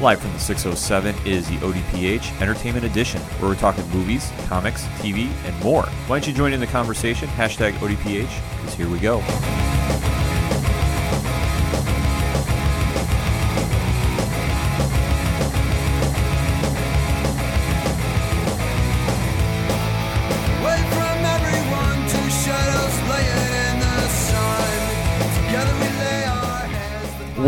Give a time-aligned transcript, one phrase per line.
[0.00, 5.28] Live from the 607 is the ODPH Entertainment Edition, where we're talking movies, comics, TV,
[5.44, 5.86] and more.
[6.06, 7.28] Why don't you join in the conversation?
[7.30, 9.18] Hashtag ODPH, because here we go.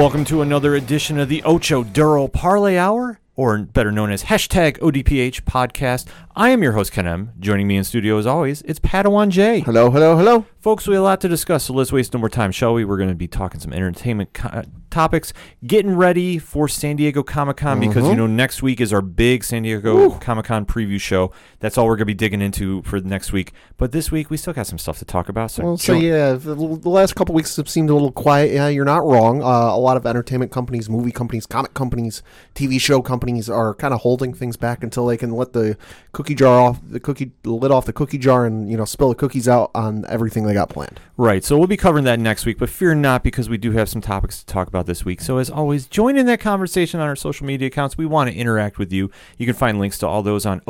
[0.01, 4.79] Welcome to another edition of the Ocho Duro Parlay Hour, or better known as hashtag
[4.79, 6.07] ODPH podcast.
[6.35, 7.32] I am your host, Ken M.
[7.39, 9.61] Joining me in studio as always, it's Padawan J.
[9.61, 10.46] Hello, hello, hello.
[10.59, 12.86] Folks, we have a lot to discuss, so let's waste no more time, shall we?
[12.86, 15.32] We're going to be talking some entertainment co- topics,
[15.67, 19.44] getting ready for San Diego Comic Con because, you know, next week is our big
[19.44, 21.32] San Diego Comic Con preview show.
[21.61, 23.53] That's all we're going to be digging into for next week.
[23.76, 25.50] But this week, we still got some stuff to talk about.
[25.50, 28.53] So, Well, so yeah, the, the last couple weeks have seemed a little quiet.
[28.53, 29.43] Yeah, you're not wrong.
[29.43, 32.22] Uh, a lot of entertainment companies, movie companies, comic companies,
[32.55, 35.77] TV show companies are kind of holding things back until they can let the
[36.12, 39.15] cookie jar off, the cookie lid off the cookie jar, and you know spill the
[39.15, 41.00] cookies out on everything they got planned.
[41.17, 43.89] Right, so we'll be covering that next week, but fear not because we do have
[43.89, 45.20] some topics to talk about this week.
[45.20, 47.97] So, as always, join in that conversation on our social media accounts.
[47.98, 49.11] We want to interact with you.
[49.39, 50.61] You can find links to all those on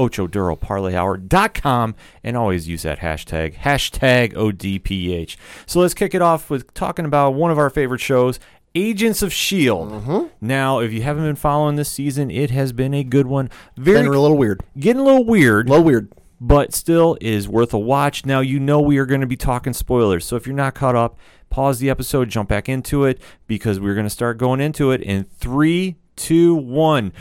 [0.80, 5.36] ochoduroparlayhour.com and always use that hashtag, hashtag ODPH.
[5.66, 8.38] So, let's kick it off with talking about one of our favorite shows.
[8.74, 9.92] Agents of S.H.I.E.L.D.
[9.94, 10.26] Mm-hmm.
[10.40, 13.50] Now, if you haven't been following this season, it has been a good one.
[13.76, 16.12] Very Been a little weird, getting a little weird a little weird.
[16.40, 18.24] but still is worth a watch.
[18.24, 20.94] Now, you know we are going to be talking spoilers, so if you're not caught
[20.94, 21.18] up,
[21.50, 25.02] pause the episode, jump back into it, because we're going to start going into it
[25.02, 27.12] in three, two, one.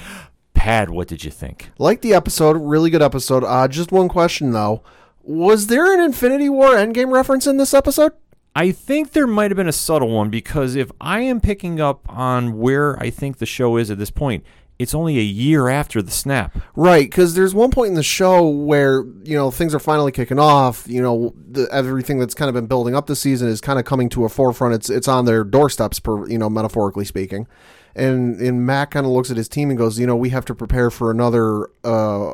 [0.53, 1.71] Pad, what did you think?
[1.77, 3.43] Like the episode, really good episode.
[3.43, 4.83] Uh, just one question though:
[5.21, 8.13] Was there an Infinity War Endgame reference in this episode?
[8.55, 12.01] I think there might have been a subtle one because if I am picking up
[12.09, 14.43] on where I think the show is at this point,
[14.79, 16.57] it's only a year after the snap.
[16.73, 20.39] Right, because there's one point in the show where you know things are finally kicking
[20.39, 20.85] off.
[20.87, 23.85] You know, the, everything that's kind of been building up this season is kind of
[23.85, 24.73] coming to a forefront.
[24.73, 27.45] It's it's on their doorsteps, per you know, metaphorically speaking.
[27.93, 30.45] And and Mack kind of looks at his team and goes, you know, we have
[30.45, 32.33] to prepare for another uh,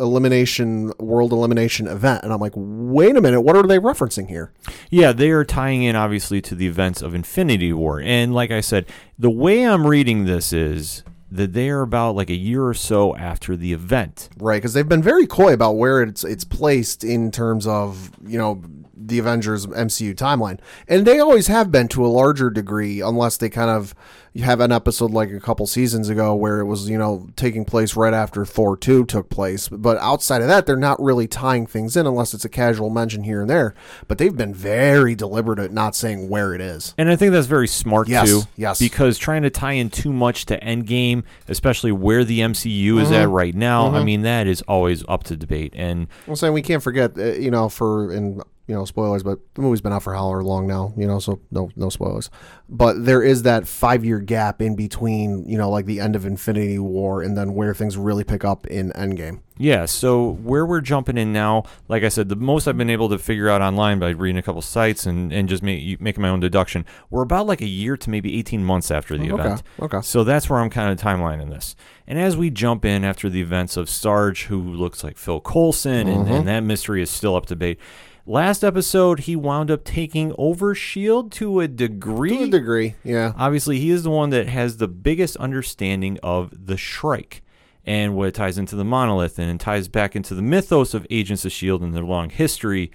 [0.00, 2.24] elimination, world elimination event.
[2.24, 4.52] And I'm like, wait a minute, what are they referencing here?
[4.90, 8.00] Yeah, they are tying in obviously to the events of Infinity War.
[8.00, 8.86] And like I said,
[9.18, 13.14] the way I'm reading this is that they are about like a year or so
[13.16, 14.28] after the event.
[14.38, 18.38] Right, because they've been very coy about where it's it's placed in terms of you
[18.38, 18.62] know
[19.06, 23.48] the Avengers MCU timeline, and they always have been to a larger degree, unless they
[23.50, 23.94] kind of
[24.42, 27.94] have an episode like a couple seasons ago where it was you know taking place
[27.94, 29.68] right after Thor two took place.
[29.68, 33.22] But outside of that, they're not really tying things in unless it's a casual mention
[33.24, 33.74] here and there.
[34.08, 36.94] But they've been very deliberate at not saying where it is.
[36.98, 38.40] And I think that's very smart Yes, too.
[38.56, 38.78] yes.
[38.80, 43.28] Because trying to tie in too much to Endgame, especially where the MCU is at
[43.28, 45.74] right now, I mean that is always up to debate.
[45.76, 49.38] And I'm saying we can't forget, uh, you know, for in you know spoilers, but
[49.54, 52.30] the movie's been out for however long now, you know, so no no spoilers.
[52.68, 56.24] But there is that five year gap in between, you know, like the end of
[56.24, 59.40] Infinity War and then where things really pick up in Endgame.
[59.56, 63.08] Yeah, so where we're jumping in now, like I said, the most I've been able
[63.10, 66.28] to figure out online by reading a couple sites and, and just make, making my
[66.28, 69.62] own deduction, we're about like a year to maybe 18 months after the Okay, event.
[69.78, 70.00] okay.
[70.02, 71.76] So that's where I'm kind of timelining this.
[72.06, 76.08] And as we jump in after the events of Sarge, who looks like Phil Coulson,
[76.08, 76.34] and, Mm-hmm.
[76.34, 77.78] and that mystery is still up to debate.
[78.26, 81.28] Last episode, he wound up taking over S.H.I.E.L.D.
[81.38, 82.38] to a degree.
[82.38, 83.34] To a degree, yeah.
[83.36, 87.42] Obviously, he is the one that has the biggest understanding of the Shrike
[87.84, 91.44] and what it ties into the monolith and ties back into the mythos of Agents
[91.44, 91.84] of S.H.I.E.L.D.
[91.84, 92.90] and their long history.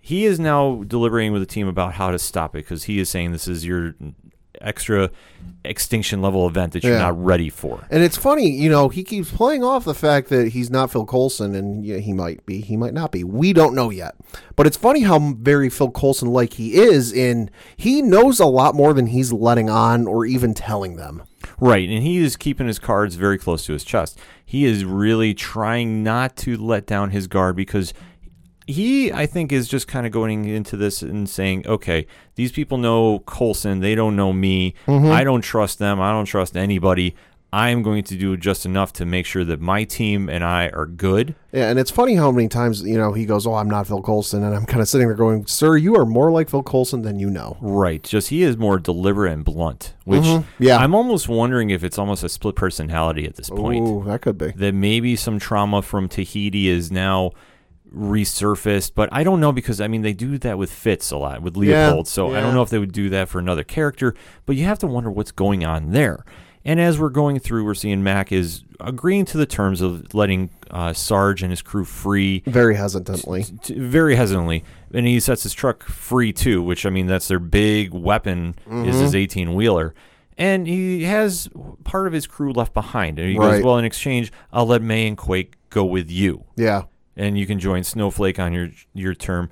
[0.00, 3.08] He is now deliberating with the team about how to stop it because he is
[3.10, 3.94] saying this is your
[4.60, 5.10] extra
[5.64, 6.98] extinction level event that you're Yeah.
[7.00, 7.86] not ready for.
[7.90, 11.04] And it's funny, you know, he keeps playing off the fact that he's not Phil
[11.04, 13.24] Coulson, and yeah, he might be, he might not be.
[13.24, 14.14] We don't know yet.
[14.56, 18.74] But it's funny how very Phil Coulson like he is, and he knows a lot
[18.74, 21.22] more than he's letting on or even telling them.
[21.60, 24.18] Right, and he is keeping his cards very close to his chest.
[24.44, 27.92] He is really trying not to let down his guard because
[28.68, 32.76] he, I think, is just kind of going into this and saying, okay, these people
[32.78, 33.80] know Coulson.
[33.80, 34.74] They don't know me.
[34.86, 35.10] Mm-hmm.
[35.10, 36.00] I don't trust them.
[36.00, 37.16] I don't trust anybody.
[37.50, 40.68] I am going to do just enough to make sure that my team and I
[40.68, 41.34] are good.
[41.50, 44.02] Yeah, and it's funny how many times you know he goes, "Oh, I'm not Phil
[44.02, 44.44] Coulson.
[44.44, 47.18] and I'm kind of sitting there going, "Sir, you are more like Phil Coulson than
[47.18, 48.02] you know." Right.
[48.02, 50.76] Just he is more deliberate and blunt, which mm-hmm, Yeah.
[50.76, 53.88] I'm almost wondering if it's almost a split personality at this point.
[53.88, 54.50] Ooh, that could be.
[54.50, 57.30] that maybe some trauma from Tahiti is now
[57.94, 61.42] resurfaced, but I don't know because I mean they do that with Fitz a lot
[61.42, 64.14] with Yeah, Leopold, so I don't know if they would do that for another character.
[64.46, 66.24] But you have to wonder what's going on there.
[66.64, 70.50] And as we're going through, we're seeing Mack is agreeing to the terms of letting
[70.70, 73.44] uh, Sarge and his crew free Very hesitantly.
[73.62, 76.62] t- very hesitantly, and he sets his truck free too.
[76.62, 79.94] Which I mean, that's their big weapon is his eighteen wheeler,
[80.36, 81.48] and he has
[81.84, 83.18] part of his crew left behind.
[83.18, 86.82] And he goes, "Well, in exchange, I'll let May and Quake go with you, Yeah.
[87.18, 89.50] And you can join Snowflake on your your term."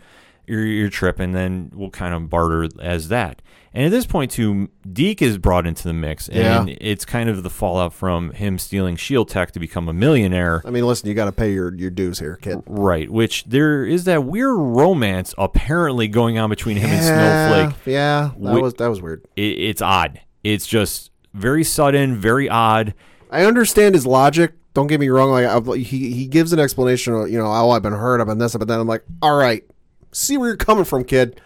[0.49, 3.43] Your, your trip, and then we'll kind of barter as that.
[3.75, 6.77] And at this point, too, Deke is brought into the mix, and Yeah.
[6.81, 10.63] it's kind of the fallout from him stealing Shield Tech to become a millionaire.
[10.65, 12.63] I mean, listen, you got to pay your, your dues here, kid.
[12.65, 17.77] Right, which there is that weird romance apparently going on between him and Snowflake.
[17.85, 19.25] Yeah, that was that was weird.
[19.35, 20.21] It, it's odd.
[20.45, 22.95] It's just very sudden, very odd.
[23.33, 24.53] I understand his logic.
[24.76, 25.31] Don't get me wrong.
[25.31, 27.14] Like I, he he gives an explanation.
[27.14, 28.20] Of, you know, oh, I've been hurt.
[28.20, 28.55] I've been this.
[28.55, 29.64] Up, but then I'm like, all right,
[30.12, 31.40] see where you're coming from, kid.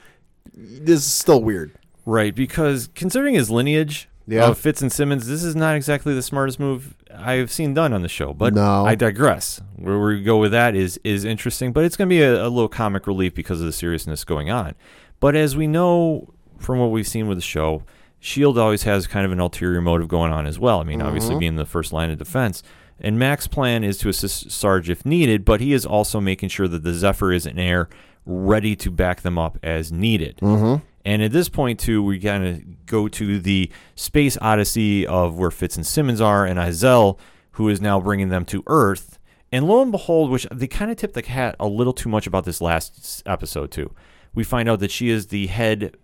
[0.52, 1.70] This is still weird.
[2.04, 4.48] Right, because considering his lineage Yeah.
[4.48, 8.02] of Fitz and Simmons, this is not exactly the smartest move I've seen done on
[8.02, 8.34] the show.
[8.34, 8.84] But No.
[8.84, 9.60] I digress.
[9.76, 12.48] Where we go with that is is interesting, but it's going to be a, a
[12.48, 14.74] little comic relief because of the seriousness going on.
[15.20, 17.84] But as we know from what we've seen with the show,
[18.18, 20.80] Shield always has kind of an ulterior motive going on as well.
[20.80, 21.38] I mean, obviously mm-hmm.
[21.38, 22.64] being the first line of defense.
[23.00, 26.69] And Mack's plan is to assist Sarge if needed, but he is also making sure
[26.69, 27.88] that the Zephyr is in air,
[28.26, 30.37] ready to back them up as needed.
[30.38, 30.85] Mm-hmm.
[31.05, 35.50] And at this point, too, we kind of go to the space odyssey of where
[35.50, 37.19] Fitz and Simmons are, and Izel,
[37.52, 39.19] who is now bringing them to Earth.
[39.50, 42.26] And lo and behold, which they kind of tipped the cat a little too much
[42.26, 43.94] about this last episode, too.
[44.35, 45.97] We find out that she is the head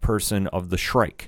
[0.00, 1.26] person of the Shrike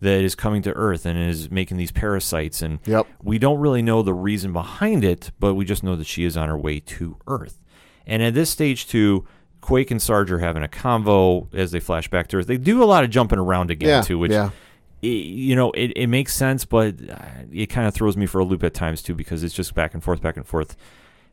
[0.00, 2.60] that is coming to Earth and is making these parasites.
[2.62, 3.06] And Yep.
[3.22, 6.36] we don't really know the reason behind it, but we just know that she is
[6.36, 7.62] on her way to Earth.
[8.06, 9.26] And at this stage, too,
[9.62, 12.46] Quake and Sarge are having a convo as they flash back to Earth.
[12.46, 14.50] They do a lot of jumping around again, Yeah, too, which, yeah.
[15.02, 17.16] i- you know, it, it makes sense, but uh,
[17.50, 19.92] it kind of throws me for a loop at times, too, because it's just back
[19.94, 20.76] and forth, back and forth.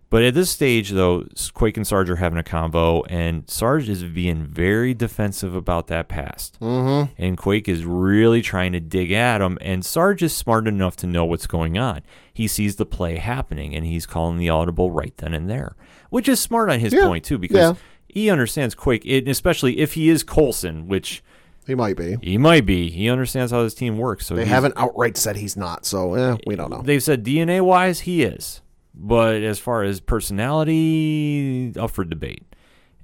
[0.10, 4.04] But at this stage, though, Quake and Sarge are having a convo, and Sarge is
[4.04, 6.60] being very defensive about that past.
[6.60, 7.12] Mm-hmm.
[7.18, 11.08] And Quake is really trying to dig at him, and Sarge is smart enough to
[11.08, 12.02] know what's going on.
[12.32, 15.76] He sees the play happening, and he's calling the audible right then and there,
[16.12, 17.74] which is smart on his Yeah, point, too, because yeah.
[18.08, 21.24] he understands Quake, and especially if he is Coulson, which
[21.66, 22.18] He might be.
[22.22, 22.92] he might be.
[22.92, 24.28] He understands how his team works.
[24.28, 26.84] So They haven't outright said he's not, so eh, we don't know.
[26.84, 28.62] They've said DNA wise, he is.
[28.96, 32.44] But as far as personality, up for debate.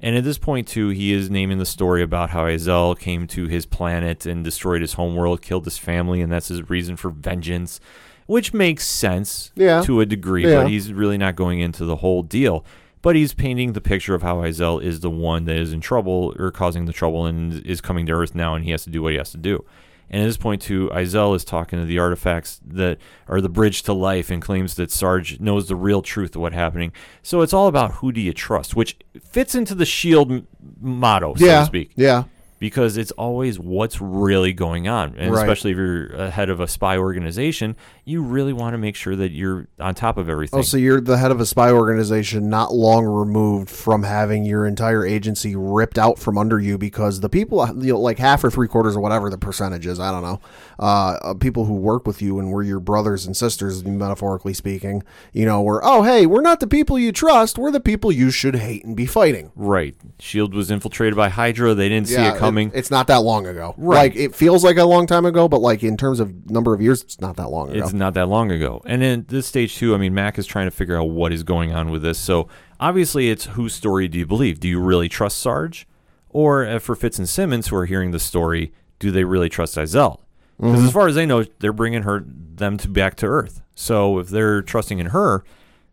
[0.02, 3.48] And at this point, too, he is naming the story about how Izel came to
[3.48, 7.82] his planet and destroyed his homeworld, killed his family, and that's his reason for vengeance,
[8.26, 9.82] which makes sense Yeah.
[9.82, 10.62] to a degree, Yeah.
[10.64, 12.64] but he's really not going into the whole deal.
[13.02, 16.34] But he's painting the picture of how Izel is the one that is in trouble
[16.38, 19.02] or causing the trouble and is coming to Earth now, and he has to do
[19.02, 19.66] what he has to do.
[20.10, 22.98] And at this point, too, Izel is talking to the artifacts that
[23.28, 26.56] are the bridge to life and claims that Sarge knows the real truth of what's
[26.56, 26.92] happening.
[27.22, 30.46] So it's all about who do you trust, which fits into the SHIELD
[30.82, 32.24] motto, so yeah, to speak yeah,
[32.60, 35.16] because it's always what's really going on.
[35.18, 35.42] And Right.
[35.42, 37.76] especially if you're a head of a spy organization,
[38.06, 40.60] you really want to make sure that you're on top of everything.
[40.60, 44.66] Oh, so you're the head of a spy organization not long removed from having your
[44.68, 48.52] entire agency ripped out from under you because the people, you know, like half or
[48.52, 50.40] three quarters or whatever the percentage is, I don't know,
[50.80, 55.46] uh, people who work with you and were your brothers and sisters, metaphorically speaking, you
[55.46, 57.58] know, were, oh, hey, we're not the people you trust.
[57.58, 59.52] We're the people you should hate and be fighting.
[59.56, 59.96] right.
[60.20, 61.74] Shield was infiltrated by Hydra.
[61.74, 62.49] They didn't see it coming.
[62.74, 63.74] It's not that long ago.
[63.78, 64.12] Right.
[64.12, 66.82] Like, it feels like a long time ago, but like in terms of number of
[66.82, 67.80] years, it's not that long ago.
[67.80, 68.82] It's not that long ago.
[68.86, 71.44] And in this stage too, I mean, Mack is trying to figure out what is
[71.44, 72.18] going on with this.
[72.20, 72.48] So
[72.80, 74.60] obviously, it's whose story do you believe?
[74.60, 75.88] Do you really trust Sarge,
[76.30, 79.76] or uh, for Fitz and Simmons who are hearing the story, do they really trust
[79.76, 80.20] Izel?
[80.60, 83.62] Because as far as they know, they're bringing her them to back to Earth.
[83.76, 85.46] So if they're trusting in her,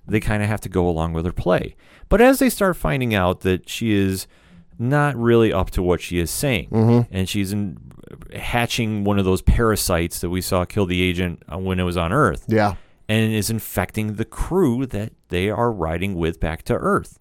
[0.09, 1.77] they kind of have to go along with her play.
[2.09, 4.27] But as they start finding out that she is
[4.79, 6.69] not really up to what she is saying,
[7.11, 7.79] and she's in,
[8.35, 11.97] hatching one of those parasites that we saw kill the agent uh, when it was
[11.97, 12.75] on Earth, yeah.
[13.09, 17.19] and is infecting the crew that they are riding with back to Earth.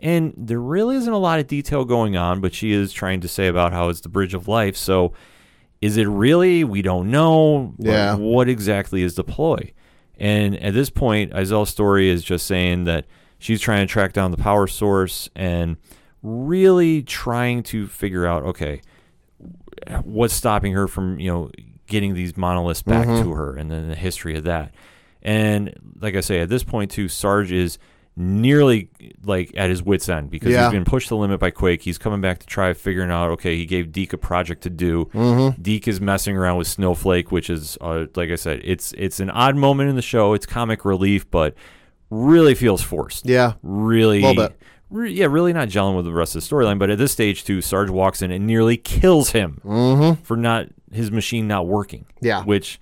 [0.00, 3.28] And there really isn't a lot of detail going on, but she is trying to
[3.28, 4.76] say about how it's the bridge of life.
[4.76, 5.12] So,
[5.80, 6.64] is it really?
[6.64, 7.74] We don't know.
[7.78, 8.16] Yeah.
[8.16, 9.72] What exactly is the ploy?
[10.18, 13.06] And at this point, Izel's story is just saying that
[13.38, 15.76] she's trying to track down the power source and
[16.24, 18.80] really trying to figure out, okay,
[20.02, 21.50] what's stopping her from, you know,
[21.86, 24.74] getting these monoliths back to her and then the history of that.
[25.22, 27.78] And like I say, at this point too, Sarge is
[28.16, 28.88] nearly
[29.24, 30.64] like at his wits end because Yeah.
[30.64, 31.82] he's been pushed to the limit by Quake.
[31.82, 33.30] He's coming back to try figuring out.
[33.32, 35.06] Okay, he gave Deke a project to do.
[35.12, 35.60] Mm-hmm.
[35.60, 39.28] Deke is messing around with Snowflake, which is uh, like I said, it's it's an
[39.30, 40.32] odd moment in the show.
[40.32, 41.54] It's comic relief, but
[42.10, 43.26] really feels forced.
[43.26, 43.54] Yeah.
[43.62, 44.56] Really, Little bit.
[44.90, 46.78] Re- yeah, really not gelling with the rest of the storyline.
[46.78, 50.22] But at this stage, too, Sarge walks in and nearly kills him Mm-hmm.
[50.22, 52.06] for not his machine not working.
[52.20, 52.44] Yeah.
[52.44, 52.78] which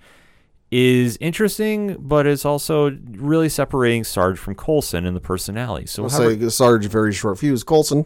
[0.71, 5.85] is interesting, but it's also really separating Sarge from Coulson in the personality.
[5.85, 7.63] So I'll however- say Sarge very short fuse.
[7.63, 8.05] Coulson,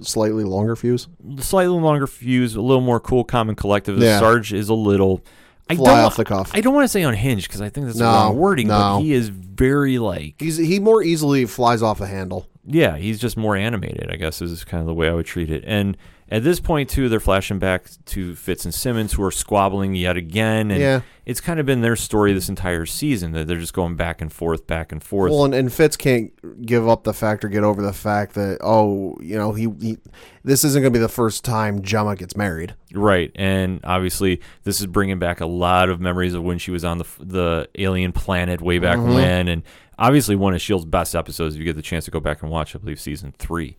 [0.00, 1.08] slightly longer fuse.
[1.38, 3.98] slightly longer fuse, a little more cool, calm, and collective.
[3.98, 4.18] Yeah.
[4.18, 5.24] Sarge is a little.
[5.70, 6.50] I Fly don't, off the cuff.
[6.54, 9.00] I don't want to say unhinged because I think that's the No, wrong wording, but
[9.00, 12.46] he is very like He's he more easily flies off a handle.
[12.70, 15.50] Yeah, he's just more animated, I guess, is kind of the way I would treat
[15.50, 15.64] it.
[15.66, 15.96] And
[16.30, 20.16] at this point, too, they're flashing back to Fitz and Simmons, who are squabbling yet
[20.16, 20.70] again.
[20.70, 21.00] And Yeah.
[21.24, 24.32] it's kind of been their story this entire season that they're just going back and
[24.32, 25.32] forth, back and forth.
[25.32, 26.30] Well, and, and Fitz can't
[26.66, 29.98] give up the fact or get over the fact that oh, you know, he, he
[30.44, 32.74] this isn't going to be the first time Jemma gets married.
[32.92, 33.30] right.
[33.34, 36.98] And obviously, this is bringing back a lot of memories of when she was on
[36.98, 39.14] the, the alien planet way back Mm-hmm.
[39.14, 39.48] when.
[39.48, 39.62] And
[39.98, 42.50] obviously, one of Shield's best episodes, if you get the chance to go back and
[42.50, 43.76] watch, I believe, season three.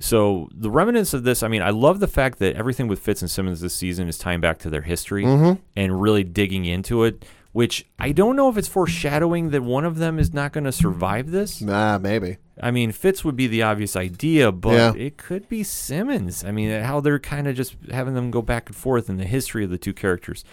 [0.00, 3.20] So the remnants of this, I mean, I love the fact that everything with Fitz
[3.22, 5.60] and Simmons this season is tying back to their history Mm-hmm.
[5.76, 7.24] and really digging into it.
[7.52, 10.70] Which I don't know if it's foreshadowing that one of them is not going to
[10.70, 11.60] survive this.
[11.62, 12.36] Nah, maybe.
[12.62, 14.92] I mean, Fitz would be the obvious idea, but Yeah.
[14.94, 16.44] it could be Simmons.
[16.44, 19.24] I mean, how they're kind of just having them go back and forth in the
[19.24, 20.44] history of the two characters.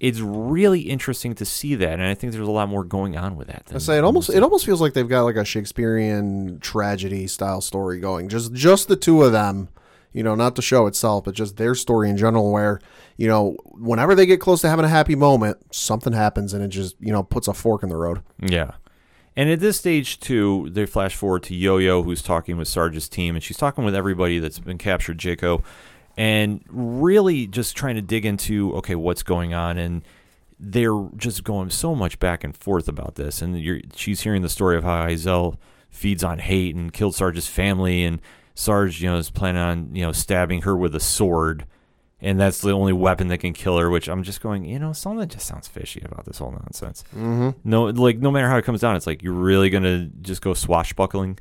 [0.00, 3.36] It's really interesting to see that, and I think there's a lot more going on
[3.36, 3.64] with that.
[3.68, 7.26] I than- say it almost it almost feels like they've got like a Shakespearean tragedy
[7.26, 8.28] style story going.
[8.28, 9.68] Just just the two of them,
[10.12, 12.52] you know, not the show itself, but just their story in general.
[12.52, 12.80] Where
[13.16, 16.68] you know, whenever they get close to having a happy moment, something happens and it
[16.68, 18.22] just you know puts a fork in the road.
[18.40, 18.72] Yeah.
[19.36, 23.08] And at this stage, too, they flash forward to Yo Yo, who's talking with Sarge's
[23.08, 25.62] team, and she's talking with everybody that's been captured, Jaco,
[26.18, 29.78] and really just trying to dig into, okay, what's going on.
[29.78, 30.02] And
[30.58, 33.40] they're just going so much back and forth about this.
[33.40, 35.56] And you're, she's hearing the story of how Izel
[35.90, 38.20] feeds on hate and killed Sarge's family, and
[38.56, 41.64] Sarge, you know, is planning on, you know, stabbing her with a sword.
[42.20, 44.92] And that's the only weapon that can kill her, which I'm just going, you know,
[44.92, 47.04] something just sounds fishy about this whole nonsense.
[47.14, 47.50] Mm-hmm.
[47.62, 50.52] No, like no matter how it comes down, it's like you're really gonna just go
[50.52, 51.38] swashbuckling,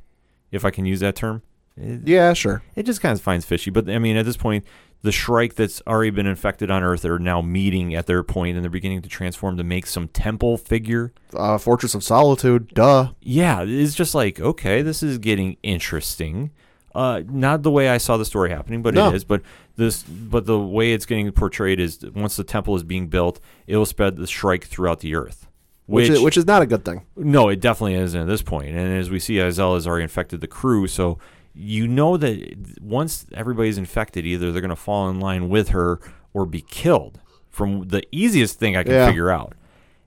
[0.51, 1.41] if I can use that term.
[1.77, 2.61] It, Yeah, sure.
[2.75, 3.69] it just kind of finds fishy.
[3.71, 4.65] But I mean, at this point,
[5.03, 8.63] the Shrike that's already been infected on Earth are now meeting at their point, and
[8.63, 11.13] they're beginning to transform to make some temple figure.
[11.35, 13.11] Uh, Fortress of Solitude, duh.
[13.21, 16.51] Yeah, it's just like okay, this is getting interesting.
[16.95, 19.09] Uh, not the way I saw the story happening, but No.
[19.09, 19.23] it is.
[19.23, 19.43] But
[19.75, 23.77] this, but the way it's getting portrayed is once the temple is being built, it
[23.77, 25.47] will spread the Shrike throughout the Earth.
[25.85, 27.05] Which, is, which is not a good thing.
[27.15, 28.69] No, it definitely isn't at this point.
[28.75, 30.85] And as we see, Izel has already infected the crew.
[30.87, 31.17] So
[31.57, 35.99] you know that once everybody's infected, either they're going to fall in line with her
[36.33, 39.07] or be killed from the easiest thing I can Yeah.
[39.07, 39.55] figure out.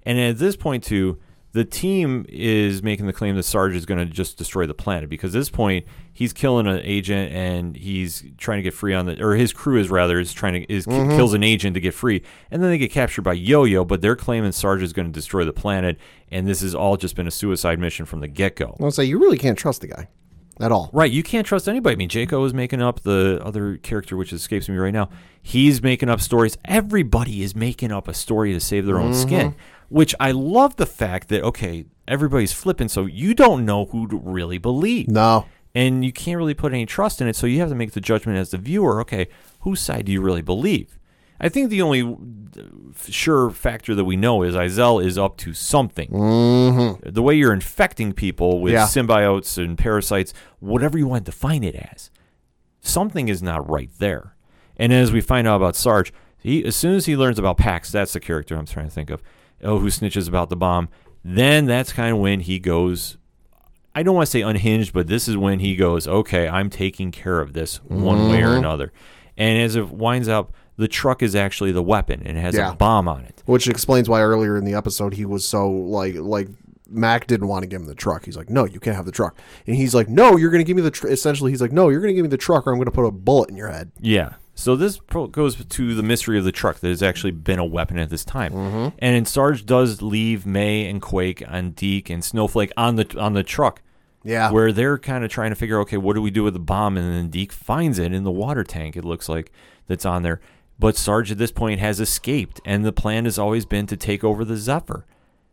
[0.04, 1.18] And at this point, too,
[1.52, 5.10] the team is making the claim that Sarge is going to just destroy the planet
[5.10, 9.06] because at this point he's killing an agent and he's trying to get free on
[9.06, 11.16] the or his crew is rather is trying to is ki- mm-hmm.
[11.16, 14.14] kills an agent to get free and then they get captured by Yo-Yo but they're
[14.14, 15.98] claiming Sarge is going to destroy the planet
[16.30, 18.76] and this has all just been a suicide mission from the get-go.
[18.80, 20.06] I'll say you really can't trust the guy
[20.60, 20.90] at all.
[20.92, 21.94] Right, you can't trust anybody.
[21.94, 25.08] I mean, Jaco is making up the other character, which escapes me right now.
[25.42, 26.56] He's making up stories.
[26.64, 29.22] Everybody is making up a story to save their own mm-hmm.
[29.22, 29.54] skin,
[29.88, 34.16] which I love the fact that okay, everybody's flipping, so you don't know who to
[34.16, 35.46] really believe, No.
[35.74, 37.36] and you can't really put any trust in it.
[37.36, 39.00] So you have to make the judgment as the viewer.
[39.00, 39.28] Okay,
[39.60, 40.98] whose side do you really believe?
[41.40, 42.16] I think the only
[43.08, 47.10] sure factor that we know is Izel is up to something Mm-hmm.
[47.10, 48.84] the way you're infecting people with Yeah.
[48.86, 52.10] symbiotes and parasites, whatever you want to define it as,
[52.80, 54.36] something is not right there.
[54.76, 57.90] And as we find out about Sarge, he as soon as he learns about Pax,
[57.92, 59.22] that's the character I'm trying to think of.
[59.62, 60.88] Oh, who snitches about the bomb?
[61.24, 63.18] Then that's kind of when he goes.
[63.94, 67.10] I don't want to say unhinged, but this is when he goes, okay, I'm taking
[67.10, 68.92] care of this one way or another.
[69.36, 72.72] And as it winds up, the truck is actually the weapon and it has Yeah.
[72.72, 73.42] a bomb on it.
[73.46, 76.48] Which explains why earlier in the episode he was so like like
[76.92, 78.24] Mack didn't want to give him the truck.
[78.24, 80.64] He's like, "No, you can't have the truck." And he's like, "No, you're going to
[80.66, 81.06] give me the tr-.
[81.06, 82.90] essentially." He's like, "No, you're going to give me the truck, or I'm going to
[82.90, 84.34] put a bullet in your head." Yeah.
[84.56, 87.64] So this pro- goes to the mystery of the truck that has actually been a
[87.64, 88.52] weapon at this time.
[88.52, 88.88] Mm-hmm.
[88.98, 93.44] And Sarge does leave May and Quake and Deke and Snowflake on the on the
[93.44, 93.82] truck
[94.24, 96.60] Yeah, where they're kind of trying to figure, okay, what do we do with the
[96.60, 96.96] bomb?
[96.96, 98.96] And then Deke finds it in the water tank.
[98.96, 99.52] It looks like
[99.86, 100.40] that's on there.
[100.80, 104.24] But Sarge at this point has escaped, and the plan has always been to take
[104.24, 105.04] over the Zephyr.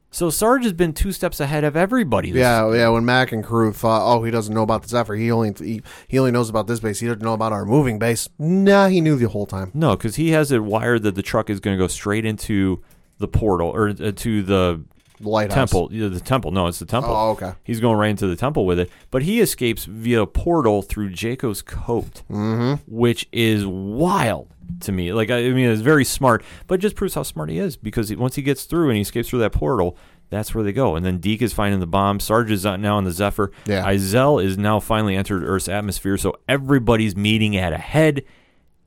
[0.10, 2.32] So Sarge has been two steps ahead of everybody.
[2.32, 2.88] this- Yeah, yeah.
[2.88, 5.16] When Mack and crew thought, oh, he doesn't know about the Zephyr.
[5.16, 7.02] He only he, he only knows about this base.
[7.02, 8.30] He doesn't know about our moving base.
[8.40, 9.70] Nah, he knew the whole time.
[9.74, 12.82] No, because he has it wired that the truck is going to go straight into
[13.18, 14.82] the portal or uh, to the
[15.20, 15.56] The lighthouse.
[15.56, 15.90] temple.
[15.92, 16.52] Yeah, the temple.
[16.52, 17.12] No, it's the temple.
[17.12, 17.54] Oh, okay.
[17.64, 21.62] He's going right into the temple with it, but he escapes via portal through Jaco's
[21.62, 22.76] coat, mm-hmm.
[22.88, 24.48] which is wild
[24.82, 25.14] to me.
[25.14, 27.76] Like I I mean, it's very smart, but it just proves how smart he is
[27.78, 29.98] because he- once he gets through and he escapes through that portal,
[30.30, 30.96] that's where they go.
[30.96, 32.20] And then Deke is finding the bomb.
[32.20, 33.52] Sarge is now on the Zephyr.
[33.66, 33.86] Yeah.
[33.86, 38.24] Izel is now finally entered Earth's atmosphere, so everybody's meeting at a head,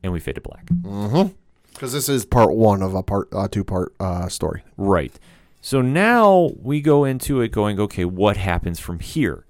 [0.02, 0.66] and we fade to black.
[1.72, 4.62] Because this is part one of a part uh, two part uh, story.
[4.76, 5.18] Right.
[5.60, 9.46] So now we go into it going, okay, what happens from here?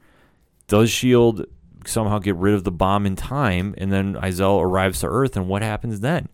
[0.67, 1.45] Does S.H.I.E.L.D.
[1.87, 5.49] Somehow get rid of the bomb in time and then Izel arrives to Earth and
[5.49, 6.29] what happens then?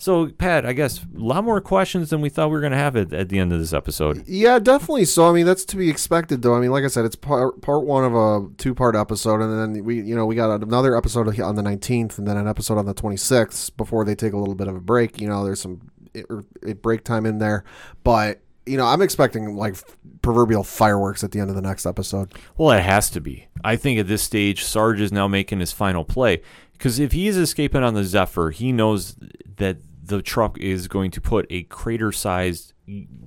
[0.00, 2.78] So, Pat, I guess a lot more questions than we thought we were going to
[2.78, 4.26] have at, at the end of this episode.
[4.26, 5.04] Yeah, definitely.
[5.04, 6.54] So I mean, that's to be expected, though.
[6.54, 9.76] I mean, like I said, it's part part one of a two part episode, and
[9.76, 12.78] then we, you know, we got another episode on the nineteenth, and then an episode
[12.78, 15.20] on the twenty sixth before they take a little bit of a break.
[15.20, 17.64] You know, there's some it, er, it break time in there,
[18.02, 19.76] but you know, I'm expecting like
[20.22, 22.32] proverbial fireworks at the end of the next episode.
[22.56, 23.48] Well, it has to be.
[23.64, 26.42] I think at this stage, Sarge is now making his final play.
[26.72, 29.16] Because if he is escaping on the Zephyr, he knows
[29.56, 32.72] that the truck is going to put a crater sized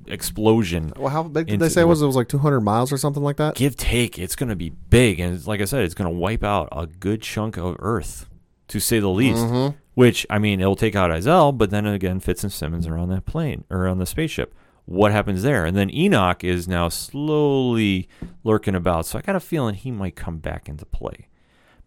[0.07, 2.01] explosion Well, how big did Into they say it was?
[2.01, 3.55] It was like 200 miles or something like that.
[3.55, 6.43] give take it's going to be big and like i said it's going to wipe
[6.43, 8.27] out a good chunk of earth
[8.67, 9.77] to say the least Mm-hmm.
[9.93, 13.09] which i mean it'll take out Izel, but then again fitz and simmons are on
[13.09, 14.53] that plane or on the spaceship
[14.85, 18.07] what happens there and then enoch is now slowly
[18.43, 21.27] lurking about so i got a feeling he might come back into play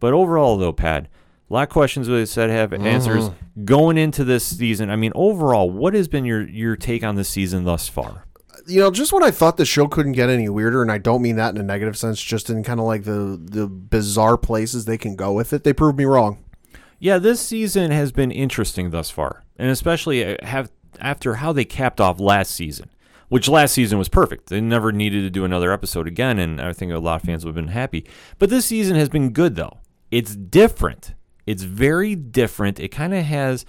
[0.00, 1.08] but overall though pat
[1.48, 3.30] a lot of questions I said have answers
[3.64, 4.90] going into this season.
[4.90, 8.26] I mean, overall, what has been your your take on this season thus far?
[8.66, 11.22] you know, just when I thought the show couldn't get any weirder, and I don't
[11.22, 14.84] mean that in a negative sense, just in kind of like the the bizarre places
[14.84, 16.42] they can go with it, they proved me wrong.
[16.98, 21.64] Yeah, this season has been interesting thus far, and especially uh, have after how they
[21.64, 22.90] capped off last season,
[23.28, 24.48] which last season was perfect.
[24.48, 27.44] They never needed to do another episode again, and I think a lot of fans
[27.44, 28.06] would have been happy.
[28.38, 29.78] But this season has been good though.
[30.10, 31.14] It's different.
[31.46, 32.80] It's very different.
[32.80, 33.64] It kind of has.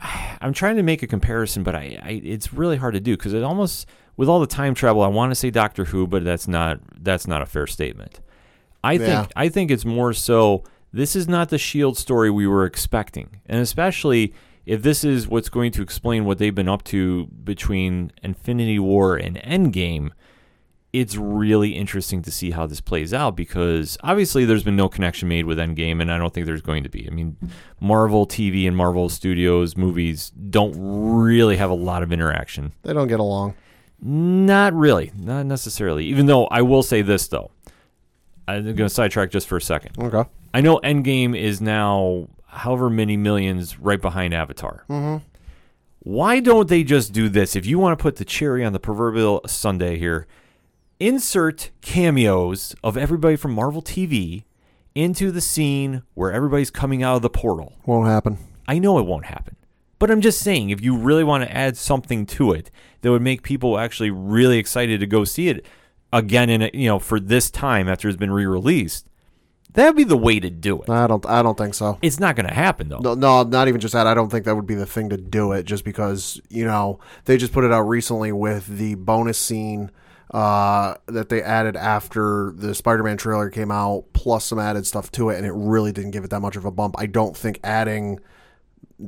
[0.40, 3.32] I'm trying to make a comparison, but I, I it's really hard to do because
[3.32, 5.02] it almost with all the time travel.
[5.02, 8.20] I want to say Doctor Who, but that's not that's not a fair statement.
[8.84, 8.98] I Yeah.
[9.22, 10.64] think I think it's more so.
[10.92, 14.32] This is not the Shield story we were expecting, and especially
[14.66, 19.16] if this is what's going to explain what they've been up to between Infinity War
[19.16, 20.10] and Endgame.
[20.92, 25.28] It's really interesting to see how this plays out because obviously there's been no connection
[25.28, 27.06] made with Endgame, and I don't think there's going to be.
[27.06, 27.36] I mean,
[27.80, 32.72] Marvel TV and Marvel Studios movies don't really have a lot of interaction.
[32.82, 33.54] They don't get along.
[34.00, 36.06] Not really, not necessarily.
[36.06, 37.50] Even though I will say this though,
[38.48, 39.98] I'm going to sidetrack just for a second.
[39.98, 40.28] Okay.
[40.54, 44.84] I know Endgame is now however many millions right behind Avatar.
[44.88, 45.24] Mm-hmm.
[46.00, 47.56] Why don't they just do this?
[47.56, 50.26] If you want to put the cherry on the proverbial sundae here,
[51.00, 54.44] insert cameos of everybody from Marvel TV
[54.94, 57.74] into the scene where everybody's coming out of the portal.
[57.84, 58.38] Won't happen.
[58.68, 59.56] I know it won't happen.
[59.98, 63.22] But I'm just saying, if you really want to add something to it that would
[63.22, 65.66] make people actually really excited to go see it
[66.12, 69.08] again in a, you know for this time after it's been re-released,
[69.76, 70.90] that would be the way to do it.
[70.90, 71.24] I don't.
[71.26, 71.98] I don't think so.
[72.02, 72.98] It's not going to happen though.
[72.98, 74.06] No, no, not even just that.
[74.06, 75.64] I don't think that would be the thing to do it.
[75.64, 79.90] Just because you know they just put it out recently with the bonus scene
[80.30, 85.30] uh, that they added after the Spider-Man trailer came out, plus some added stuff to
[85.30, 86.96] it, and it really didn't give it that much of a bump.
[86.98, 88.18] I don't think adding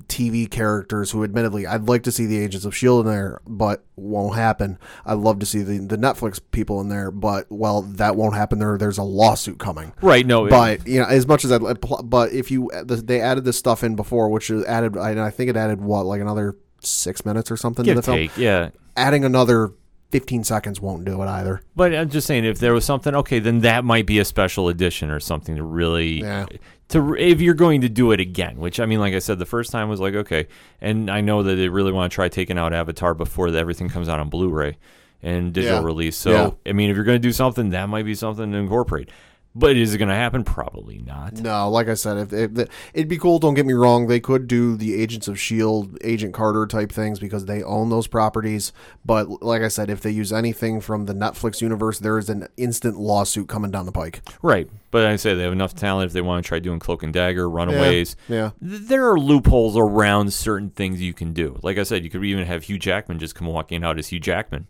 [0.07, 3.85] TV characters who admittedly I'd like to see the Agents of Shield in there, but
[3.97, 4.79] won't happen.
[5.07, 8.59] I'd love to see the, the Netflix people in there, but well, that won't happen.
[8.59, 9.93] There, there's a lawsuit coming.
[10.03, 10.27] Right?
[10.27, 10.45] No.
[10.47, 13.83] it- But you know, as much as I, but if you they added this stuff
[13.83, 17.51] in before, which is added, I I think it added what like another six minutes
[17.51, 18.17] or something to the film.
[18.19, 18.37] take.
[18.37, 18.71] Yeah.
[18.97, 19.73] Adding another
[20.11, 21.61] fifteen seconds won't do it either.
[21.77, 24.69] But I'm just saying, if there was something, okay, then that might be a special
[24.69, 26.47] edition or something to really, Yeah.
[26.89, 28.57] To if you're going to do it again.
[28.59, 30.47] Which I mean, like I said, the first time was like okay,
[30.81, 33.89] and I know that they really want to try taking out Avatar before the, everything
[33.89, 34.77] comes out on Blu-ray
[35.23, 35.85] and digital Yeah.
[35.85, 36.17] release.
[36.17, 36.51] So Yeah.
[36.71, 39.11] I mean, if you're going to do something, that might be something to incorporate.
[39.55, 40.45] But is it going to happen?
[40.45, 41.33] Probably not.
[41.41, 43.39] No, like I said, if, if it'd be cool.
[43.41, 47.19] Don't get me wrong; they could do the Agents of Shield, Agent Carter type things
[47.19, 48.73] because they own those properties.
[49.05, 52.47] But like I said, if they use anything from the Netflix universe, there is an
[52.57, 54.21] instant lawsuit coming down the pike.
[54.43, 54.69] Right.
[54.91, 57.13] But I say they have enough talent if they want to try doing Cloak and
[57.13, 58.15] Dagger, Runaways.
[58.29, 58.51] Yeah.
[58.65, 61.59] Th- There are loopholes around certain things you can do.
[61.63, 64.21] Like I said, you could even have Hugh Jackman just come walking out as Hugh
[64.21, 64.67] Jackman.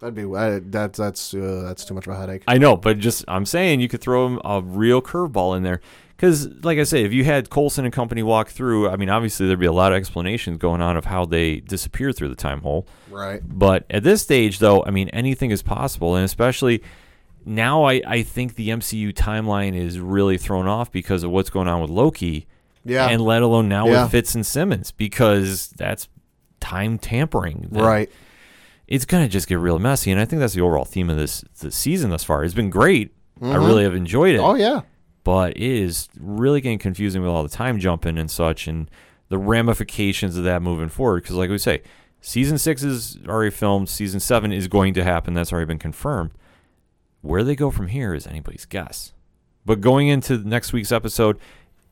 [0.00, 2.42] That'd be I, that's that's uh, that's too much of a headache.
[2.46, 5.80] I know, but just I'm saying you could throw him a real curveball in there
[6.16, 9.46] because, like I say, if you had Coulson and company walk through, I mean, obviously
[9.46, 12.60] there'd be a lot of explanations going on of how they disappeared through the time
[12.60, 12.86] hole.
[13.10, 13.40] Right.
[13.46, 16.82] But at this stage, though, I mean, anything is possible, and especially
[17.46, 21.68] now, I I think the MCU timeline is really thrown off because of what's going
[21.68, 22.46] on with Loki,
[22.84, 23.08] Yeah.
[23.08, 24.02] and let alone now Yeah.
[24.02, 26.08] with Fitz and Simmons because that's
[26.60, 27.68] time tampering.
[27.70, 28.10] That- right.
[28.88, 31.44] It's gonna just get real messy, and I think that's the overall theme of this
[31.60, 32.44] the season thus far.
[32.44, 33.12] It's been great.
[33.40, 33.66] I mm-hmm.
[33.66, 34.82] really have enjoyed it, Oh yeah.
[35.22, 38.90] but it is really getting confusing with all the time jumping and such, and
[39.28, 41.22] the ramifications of that moving forward.
[41.22, 41.82] Because, like we say,
[42.20, 43.88] season six is already filmed.
[43.88, 45.34] Season seven is going to happen.
[45.34, 46.30] That's already been confirmed.
[47.20, 49.12] Where they go from here is anybody's guess.
[49.64, 51.38] But going into next week's episode,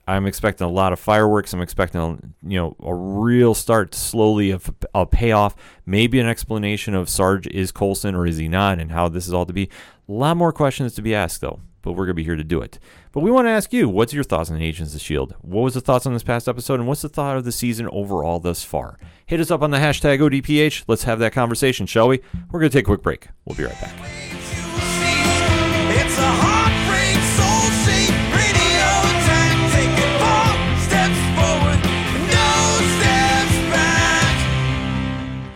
[0.06, 1.52] I'm expecting a lot of fireworks.
[1.52, 5.56] I'm expecting, a, you know, a real start slowly of a payoff.
[5.86, 9.32] Maybe an explanation of Sarge is Coulson or is he not, and how this is
[9.32, 9.70] all to be.
[10.08, 12.60] A lot more questions to be asked though, but we're gonna be here to do
[12.60, 12.78] it.
[13.12, 15.34] But we want to ask you, what's your thoughts on Agents of Shield?
[15.40, 17.88] What was the thoughts on this past episode, and what's the thought of the season
[17.90, 18.98] overall thus far?
[19.24, 20.84] Hit us up on the hashtag ODPH.
[20.86, 22.20] Let's have that conversation, shall we?
[22.50, 23.28] We're gonna take a quick break.
[23.46, 23.94] We'll be right back.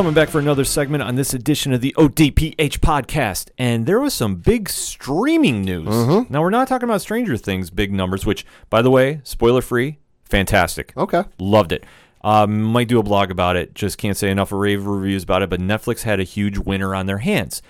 [0.00, 3.50] Coming back for another segment on this edition of the ODPH podcast.
[3.58, 6.30] And there was some big streaming news.
[6.30, 9.98] Now, we're not talking about Stranger Things big numbers, which, by the way, spoiler free,
[10.24, 10.94] fantastic.
[10.96, 11.24] Okay.
[11.38, 11.84] Loved it.
[12.22, 13.74] Um, might do a blog about it.
[13.74, 15.50] Just can't say enough rave reviews about it.
[15.50, 17.60] But Netflix had a huge winner on their hands.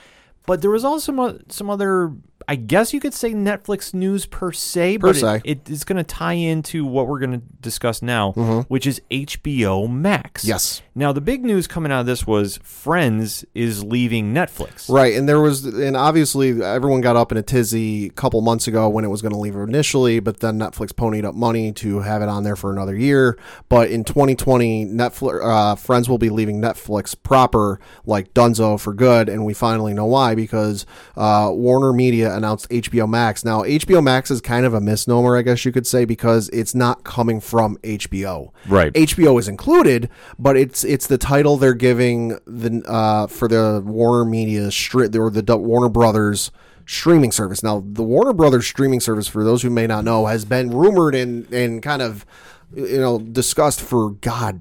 [0.47, 2.13] But there was also some, some other,
[2.49, 5.41] I guess you could say Netflix news per se, Per but se.
[5.45, 8.33] it, it is going to tie into what we're going to discuss now,
[8.69, 10.45] which is HBO Max.
[10.45, 10.83] Yes.
[10.95, 14.91] Now, the big news coming out of this was Friends is leaving Netflix.
[14.91, 18.67] Right, and there was, and obviously everyone got up in a tizzy a couple months
[18.67, 22.01] ago when it was going to leave initially, but then Netflix ponied up money to
[22.01, 23.39] have it on there for another year.
[23.69, 29.29] But in 2020, Netflix uh, Friends will be leaving Netflix proper, like Dunzo for good,
[29.29, 33.45] and we finally know why because uh, Warner Media announced HBO Max.
[33.45, 36.75] Now, HBO Max is kind of a misnomer, I guess you could say, because it's
[36.75, 38.51] not coming from HBO.
[38.69, 38.93] Right.
[38.93, 44.25] HBO is included, but it's it's the title they're giving the uh, for the Warner
[44.25, 46.51] Media stri- or the Warner Brothers
[46.87, 47.63] streaming service.
[47.63, 51.15] Now, the Warner Brothers streaming service, for those who may not know, has been rumored
[51.15, 52.27] and and kind of
[52.75, 54.61] you know discussed for God.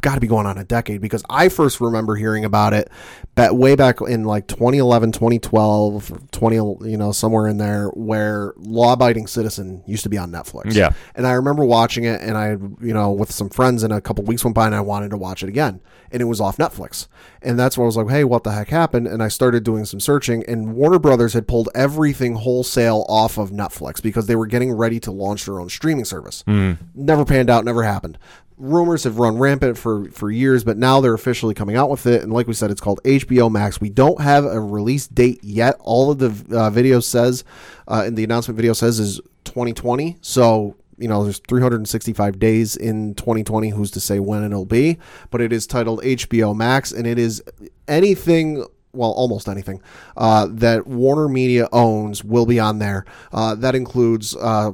[0.00, 2.90] Got to be going on a decade because I first remember hearing about it
[3.36, 8.94] but way back in like 2011, 2012, 20, you know, somewhere in there where Law
[8.94, 10.74] Abiding Citizen used to be on Netflix.
[10.74, 10.94] Yeah.
[11.14, 14.24] And I remember watching it, and I, you know, with some friends, and a couple
[14.24, 17.08] weeks went by, and I wanted to watch it again, and it was off Netflix,
[17.42, 19.06] and that's when I was like, hey, what the heck happened?
[19.06, 23.50] And I started doing some searching, and Warner Brothers had pulled everything wholesale off of
[23.50, 26.42] Netflix because they were getting ready to launch their own streaming service.
[26.46, 26.72] Hmm.
[26.94, 28.16] Never panned out, never happened.
[28.58, 32.22] Rumors have run rampant for for years, but now they're officially coming out with it,
[32.22, 33.80] and like we said, it's called HBO Max.
[33.80, 35.76] We don't have a release date yet.
[35.80, 37.44] All of the uh, video says,
[37.86, 40.16] uh, in the announcement video says, is 2020.
[40.22, 43.70] So you know, there's 365 days in 2020.
[43.70, 44.98] Who's to say when it'll be?
[45.30, 47.42] But it is titled HBO Max, and it is
[47.86, 48.66] anything.
[48.92, 49.82] Well, almost anything
[50.16, 53.04] uh, that Warner Media owns will be on there.
[53.30, 54.72] Uh, that includes uh,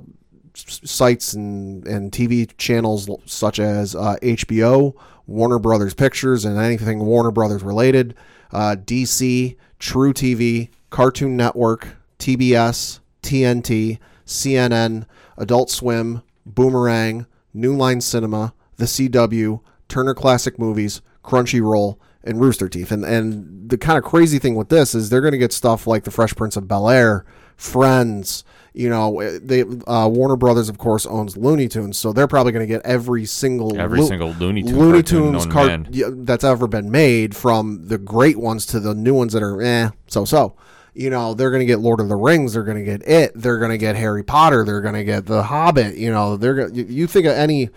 [0.55, 4.95] sites and, and TV channels such as uh, HBO,
[5.27, 8.15] Warner Brothers Pictures, and anything Warner Brothers related,
[8.53, 18.85] uh, DC, truTV, Cartoon Network, TBS, TNT, CNN, Adult Swim, Boomerang, New Line Cinema, The
[18.85, 22.93] CW, Turner Classic Movies, Crunchyroll, and Rooster Teeth.
[22.93, 25.87] And and the kind of crazy thing with this is they're going to get stuff
[25.87, 27.25] like The Fresh Prince of Bel Air,
[27.57, 28.45] Friends.
[28.75, 32.67] You know, they uh, Warner Brothers, of course, owns Looney Tunes, so they're probably going
[32.67, 35.89] to get every single Every single Looney Tune Looney Tunes known car- man.
[35.91, 39.61] yeah, that's ever been made, from the great ones to the new ones that are
[39.61, 40.57] eh so so.
[40.95, 43.33] You know, they're going to get Lord of the Rings, they're going to get it,
[43.35, 45.97] they're going to get Harry Potter, they're going to get The Hobbit.
[45.97, 46.75] You know, they're going.
[46.75, 47.71] You, you think of any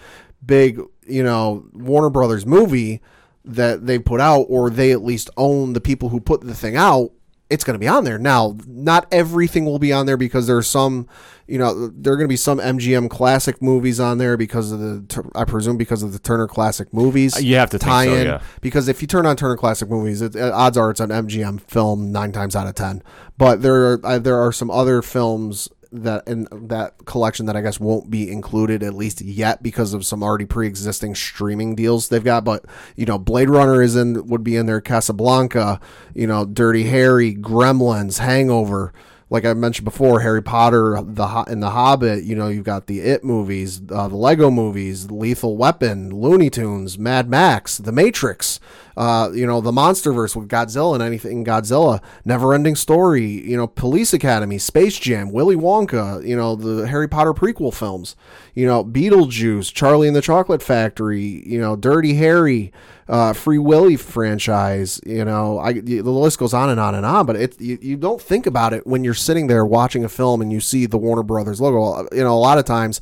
[0.45, 3.01] big, you know, Warner Brothers movie,
[3.43, 6.75] that they put out, or they at least own the people who put the thing
[6.75, 7.11] out,
[7.49, 8.17] it's going to be on there.
[8.17, 11.07] Now, not everything will be on there because there's some,
[11.47, 14.79] you know, there are going to be some MGM classic movies on there because of
[14.79, 17.35] the, I presume because of the Turner Classic Movies.
[17.35, 18.41] Uh, you have to tie so, in yeah.
[18.61, 21.61] because if you turn on Turner Classic Movies, it, uh, odds are it's an MGM
[21.61, 23.03] film nine times out of ten.
[23.37, 25.69] But there are uh, there are some other films
[26.03, 30.05] that in that collection that I guess won't be included at least yet because of
[30.05, 32.43] some already pre-existing streaming deals they've got.
[32.43, 35.79] But you know, Blade Runner is in would be in there, Casablanca,
[36.13, 38.93] you know, Dirty Harry, Gremlins, Hangover.
[39.29, 42.23] Like I mentioned before, Harry Potter, the and the Hobbit.
[42.23, 46.99] You know, you've got the It movies, uh, the Lego movies, Lethal Weapon, Looney Tunes,
[46.99, 48.59] Mad Max, The Matrix.
[48.95, 53.25] Uh, you know, the MonsterVerse with Godzilla and anything Godzilla, Never-Ending Story.
[53.25, 56.25] You know, Police Academy, Space Jam, Willy Wonka.
[56.25, 58.15] You know, the Harry Potter prequel films.
[58.53, 61.43] You know, Beetlejuice, Charlie and the Chocolate Factory.
[61.45, 62.71] You know, Dirty Harry
[63.07, 64.99] uh, Free Willy franchise.
[65.05, 67.25] You know, I the list goes on and on and on.
[67.25, 70.41] But it you, you don't think about it when you're sitting there watching a film
[70.41, 72.07] and you see the Warner Brothers logo.
[72.11, 73.01] You know, a lot of times.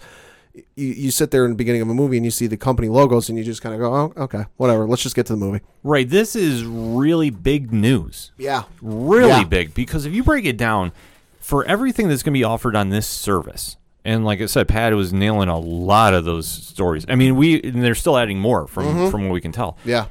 [0.76, 2.88] You, you sit there in the beginning of a movie and you see the company
[2.88, 4.88] logos and you just kind of go, oh, okay, whatever.
[4.88, 5.62] Let's just get to the movie.
[5.82, 6.08] Right.
[6.08, 8.32] This is really big news.
[8.38, 9.44] Yeah, really Yeah.
[9.46, 10.92] big because if you break it down
[11.40, 14.94] for everything that's going to be offered on this service and like i said pat
[14.94, 18.68] was nailing a lot of those stories i mean we and they're still adding more
[18.68, 19.10] from Mm-hmm.
[19.12, 20.06] from what we can tell yeah,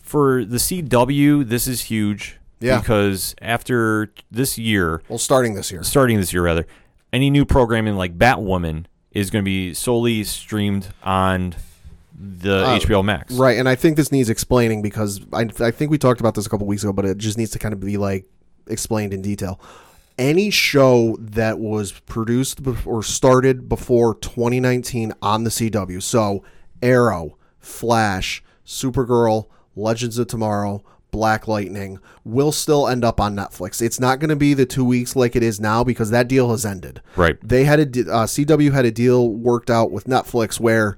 [0.00, 2.78] for the cw this is huge Yeah.
[2.80, 5.82] because after this year well, starting this year.
[5.82, 6.66] starting this year rather
[7.12, 11.54] any new programming like batwoman is going to be solely streamed on
[12.18, 15.90] the hbo max Uh, Right, and I think this needs explaining because I, I think
[15.90, 17.80] we talked about this a couple weeks ago, but it just needs to kind of
[17.80, 18.24] be like
[18.68, 19.60] explained in detail.
[20.18, 26.42] Any show that was produced or started before 2019 on the CW, so
[26.82, 33.80] Arrow, Flash, Supergirl, Legends of Tomorrow, Black Lightning, will still end up on Netflix.
[33.82, 36.50] It's not going to be the two weeks like it is now because that deal
[36.50, 37.00] has ended.
[37.14, 37.36] Right.
[37.46, 40.96] They had a uh, CW had a deal worked out with Netflix where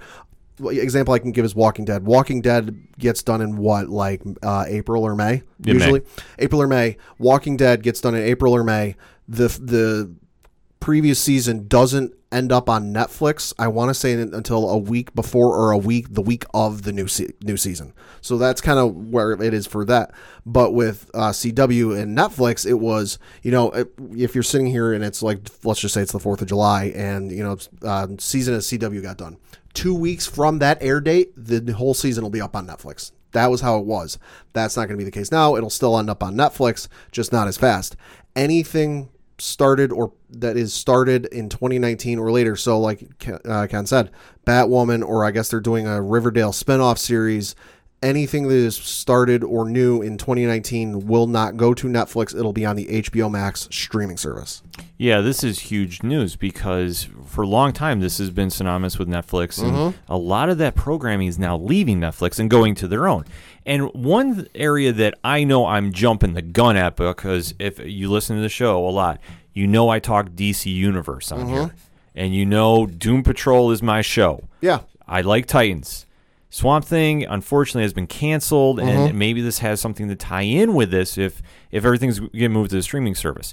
[0.61, 2.05] example I can give is Walking Dead.
[2.05, 6.01] Walking Dead gets done in what like uh, April or May usually.
[6.01, 6.07] May.
[6.40, 6.97] April or May.
[7.18, 8.97] Walking Dead gets done in April or May.
[9.29, 10.14] The the
[10.81, 13.53] previous season doesn't end up on Netflix.
[13.59, 16.92] I want to say until a week before or a week the week of the
[16.92, 17.94] new se- new season.
[18.21, 20.12] So that's kind of where it is for that.
[20.44, 24.92] But with uh, CW and Netflix, it was you know if- if you're sitting here
[24.92, 28.07] and it's like let's just say it's the Fourth of July and you know uh,
[28.18, 29.37] season of CW got done.
[29.74, 33.12] Two weeks from that air date, the whole season will be up on Netflix.
[33.33, 34.18] That was how it was.
[34.52, 35.57] That's not going to be the case now.
[35.57, 37.94] It'll still end up on Netflix, just not as fast.
[38.35, 42.57] Anything started or that is started in 2019 or later.
[42.57, 44.11] So, like Ken, uh, Ken said,
[44.46, 47.54] Batwoman, or I guess they're doing a Riverdale spinoff series.
[48.00, 52.32] Anything that is started or new in 2019 will not go to Netflix.
[52.38, 54.62] It'll be on the HBO Max streaming service.
[54.96, 59.08] Yeah, this is huge news because for a long time this has been synonymous with
[59.08, 60.12] Netflix, and Mm-hmm.
[60.12, 63.24] a lot of that programming is now leaving Netflix and going to their own.
[63.66, 68.37] And one area that I know I'm jumping the gun at because if you listen
[68.37, 69.20] to the show a lot,
[69.54, 71.52] you know I talk DC Universe on Mm-hmm.
[71.52, 71.74] here,
[72.14, 74.44] and you know Doom Patrol is my show.
[74.61, 74.80] Yeah.
[75.08, 76.06] I like Titans.
[76.50, 78.88] Swamp Thing unfortunately has been canceled, Mm-hmm.
[78.88, 82.70] and maybe this has something to tie in with this if if everything's getting moved
[82.70, 83.52] to the streaming service.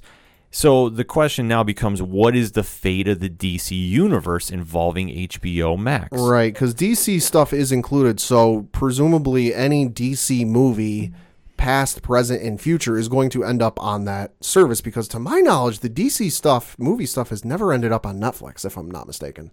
[0.51, 5.77] So the question now becomes, what is the fate of the DC universe involving HBO
[5.77, 6.17] Max?
[6.17, 8.21] Right, because DC stuff is included.
[8.21, 11.11] So presumably, any DC movie,
[11.57, 14.79] past, present, and future, is going to end up on that service.
[14.79, 18.63] Because to my knowledge, the DC stuff, movie stuff, has never ended up on Netflix,
[18.63, 19.51] if I'm not mistaken.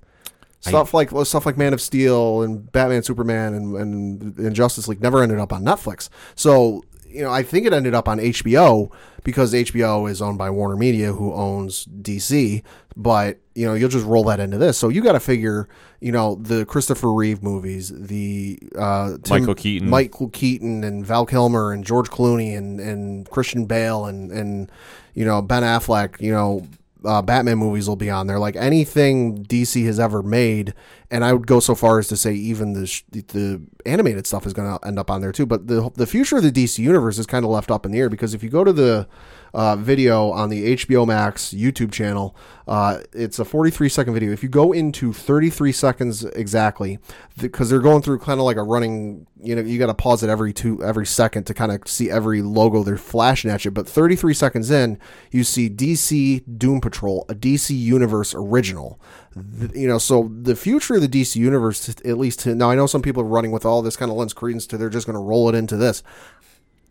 [0.68, 5.02] Stuff like stuff like Man of Steel and Batman, Superman, and, and, and Justice League
[5.02, 6.08] never ended up on Netflix.
[6.36, 8.90] So you know, I think it ended up on HBO
[9.24, 12.62] because HBO is owned by Warner Media, who owns DC.
[12.96, 14.78] But you know, you'll just roll that into this.
[14.78, 15.68] So you got to figure,
[16.00, 19.90] you know, the Christopher Reeve movies, the uh, Tim- Michael Keaton.
[19.90, 24.72] Michael Keaton, and Val Kilmer, and George Clooney, and and Christian Bale, and and
[25.14, 26.20] you know Ben Affleck.
[26.20, 26.66] You know,
[27.04, 28.38] uh, Batman movies will be on there.
[28.38, 30.74] Like anything DC has ever made,
[31.10, 34.46] and I would go so far as to say even the sh- the animated stuff
[34.46, 35.46] is going to end up on there too.
[35.46, 37.98] But the the future of the DC universe is kind of left up in the
[37.98, 39.08] air because if you go to the
[39.54, 42.34] uh, video on the HBO Max YouTube channel.
[42.66, 44.32] Uh, it's a 43 second video.
[44.32, 46.98] If you go into 33 seconds exactly,
[47.40, 50.22] because they're going through kind of like a running, you know, you got to pause
[50.22, 53.70] it every two every second to kind of see every logo they're flashing at you.
[53.70, 54.98] But 33 seconds in,
[55.30, 59.00] you see DC Doom Patrol, a DC Universe original.
[59.34, 62.74] Th- you know, so the future of the DC Universe, at least to, now, I
[62.74, 65.06] know some people are running with all this kind of lends credence to they're just
[65.06, 66.02] going to roll it into this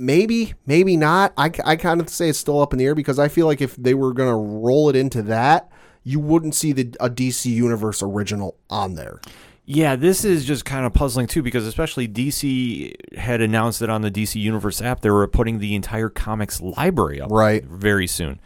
[0.01, 1.31] maybe, maybe not.
[1.37, 3.61] I, I kind of say it's still up in the air because I feel like
[3.61, 5.69] if they were going to roll it into that,
[6.03, 9.21] you wouldn't see the a DC Universe original on there.
[9.65, 14.01] Yeah, this is just kind of puzzling too because especially DC had announced that on
[14.01, 17.63] the DC Universe app they were putting the entire comics library up Right.
[17.63, 18.39] very soon.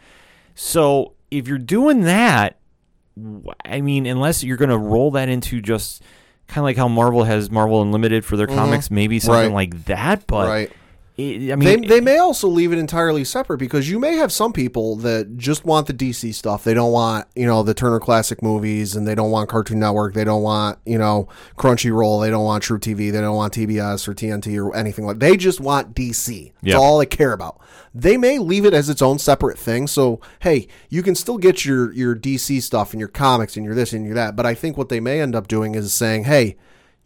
[0.54, 2.58] So if you're doing that,
[3.64, 6.02] I mean, unless you're going to roll that into just
[6.48, 9.54] kind of like how Marvel has Marvel Unlimited for their comics, maybe something Mm-hmm.
[9.54, 9.72] Right.
[9.72, 10.26] like that.
[10.26, 10.70] But Right.
[11.18, 14.52] I They, mean, they may also leave it entirely separate because you may have some
[14.52, 16.62] people that just want the DC stuff.
[16.62, 20.12] They don't want, you know, the Turner Classic movies and they don't want Cartoon Network.
[20.12, 21.26] They don't want, you know,
[21.56, 22.22] Crunchyroll.
[22.22, 23.10] They don't want truTV.
[23.12, 26.52] They don't want TBS or TNT or anything like They just want DC.
[26.62, 26.76] That's Yeah.
[26.76, 27.60] all they care about.
[27.94, 29.86] They may leave it as its own separate thing.
[29.86, 33.74] So, hey, you can still get your, your DC stuff and your comics and your
[33.74, 34.36] this and your that.
[34.36, 36.56] But I think what they may end up doing is saying, hey,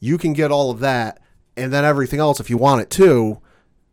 [0.01, 1.20] you can get all of that
[1.57, 3.38] and then everything else if you want it too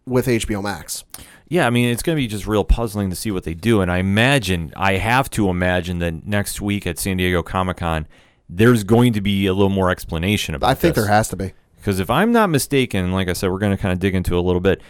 [0.08, 1.04] with HBO Max.
[1.50, 3.82] Yeah, I mean, it's going to be just real puzzling to see what they do.
[3.82, 8.08] And I imagine, I have to imagine that next week at San Diego Comic Con,
[8.50, 11.06] there's going to be a little more explanation about I think this.
[11.06, 11.54] there has to be.
[11.78, 14.34] Because if I'm not mistaken, like I said, we're going to kind of dig into
[14.36, 14.82] it a little bit.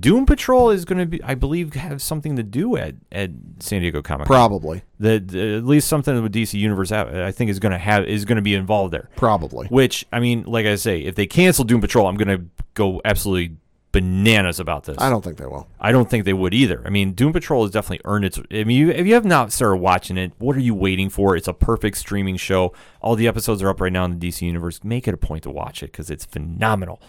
[0.00, 3.30] Doom Patrol is going to be, I believe, have something to do at, at
[3.60, 4.34] San Diego Comic Con.
[4.34, 4.82] Probably.
[5.00, 8.24] That the- at least something with DC Universe, I think, is going to have is
[8.24, 9.08] going to be involved there.
[9.16, 9.66] Probably.
[9.68, 13.02] Which I mean, like I say, if they cancel Doom Patrol, I'm going to go
[13.04, 13.56] absolutely
[13.92, 14.96] bananas about this.
[14.98, 15.68] I don't think they will.
[15.78, 16.82] I don't think they would either.
[16.84, 18.38] I mean, Doom Patrol has definitely earned its.
[18.50, 21.36] I mean, you, if you have not started watching it, what are you waiting for?
[21.36, 22.72] It's a perfect streaming show.
[23.00, 24.82] All the episodes are up right now in the DC universe.
[24.82, 27.00] Make it a point to watch it because it's phenomenal.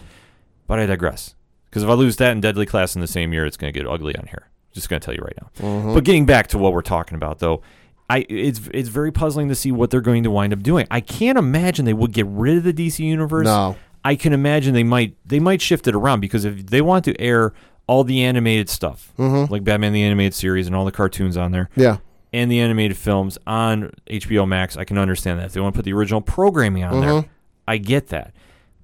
[0.66, 1.34] But I digress.
[1.64, 3.78] Because if I lose that and Deadly Class in the same year, it's going to
[3.78, 4.48] get ugly on here.
[4.72, 5.50] Just going to tell you right now.
[5.58, 5.94] Mm-hmm.
[5.94, 7.62] But getting back to what we're talking about, though,
[8.10, 10.86] I it's it's very puzzling to see what they're going to wind up doing.
[10.90, 13.46] I can't imagine they would get rid of the DC universe.
[13.46, 13.76] No.
[14.04, 17.18] I can imagine they might they might shift it around because if they want to
[17.20, 17.52] air
[17.86, 19.50] all the animated stuff, mm-hmm.
[19.52, 21.98] like Batman the animated series and all the cartoons on there, Yeah.
[22.32, 25.46] and the animated films on HBO Max, I can understand that.
[25.46, 27.28] If they want to put the original programming on there, mm-hmm.
[27.66, 28.34] I get that.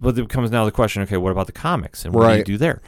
[0.01, 2.45] But it comes now the question: Okay, what about the comics and what do you
[2.45, 2.81] do there?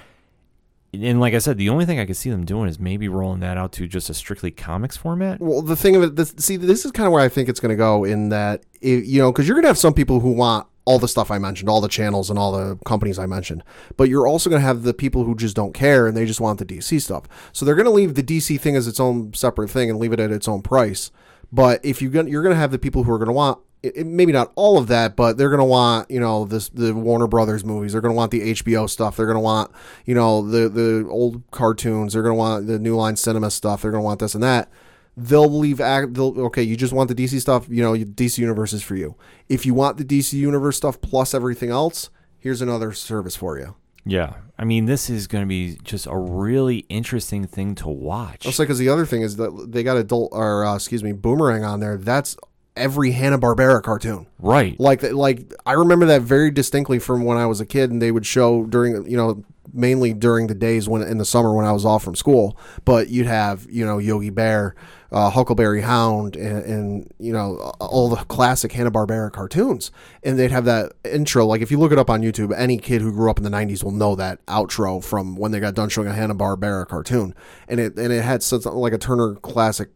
[0.94, 3.40] And like I said, the only thing I could see them doing is maybe rolling
[3.40, 5.40] that out to just a strictly comics format.
[5.40, 7.60] Well, the thing of it, this, see, this is kind of where I think it's
[7.60, 10.20] going to go in that, it, you know, because you're going to have some people
[10.20, 13.26] who want all the stuff I mentioned, all the channels and all the companies I
[13.26, 13.62] mentioned,
[13.96, 16.40] but you're also going to have the people who just don't care and they just
[16.40, 17.24] want the DC stuff.
[17.52, 20.12] So they're going to leave the DC thing as its own separate thing and leave
[20.12, 21.10] it at its own price.
[21.52, 23.96] But if you you're going to have the people who are going to want it,
[23.96, 26.94] it- maybe not all of that, but they're going to want you know this the
[26.94, 27.92] Warner Brothers movies.
[27.92, 29.16] They're going to want the HBO stuff.
[29.16, 29.70] They're going to want
[30.06, 32.14] you know the the old cartoons.
[32.14, 33.82] They're going to want the New Line Cinema stuff.
[33.82, 34.70] They're going to want this and that.
[35.16, 35.78] They'll leave.
[35.78, 36.62] They'll okay.
[36.62, 37.66] You just want the DC stuff.
[37.68, 39.14] You know, DC Universe is for you.
[39.48, 43.76] If you want the DC Universe stuff plus everything else, here's another service for you.
[44.04, 48.46] Yeah, I mean, this is going to be just a really interesting thing to watch.
[48.46, 51.62] Also, because the other thing is that they got adult or uh, excuse me, Boomerang
[51.64, 51.96] on there.
[51.96, 52.36] That's
[52.76, 54.26] every Hanna Barbera cartoon.
[54.38, 54.78] right?
[54.80, 58.10] Like like I remember that very distinctly from when I was a kid, and they
[58.10, 61.72] would show during you know mainly during the days when in the summer when I
[61.72, 62.58] was off from school.
[62.84, 64.74] But you'd have you know Yogi Bear,
[65.12, 69.90] uh, Huckleberry Hound, and, and you know all the classic Hanna Barbera cartoons,
[70.22, 71.44] and they'd have that intro.
[71.46, 73.50] Like if you look it up on YouTube, any kid who grew up in the
[73.50, 77.34] '90s will know that outro from when they got done showing a Hanna Barbera cartoon,
[77.68, 79.88] and it and it had something like a Turner Classic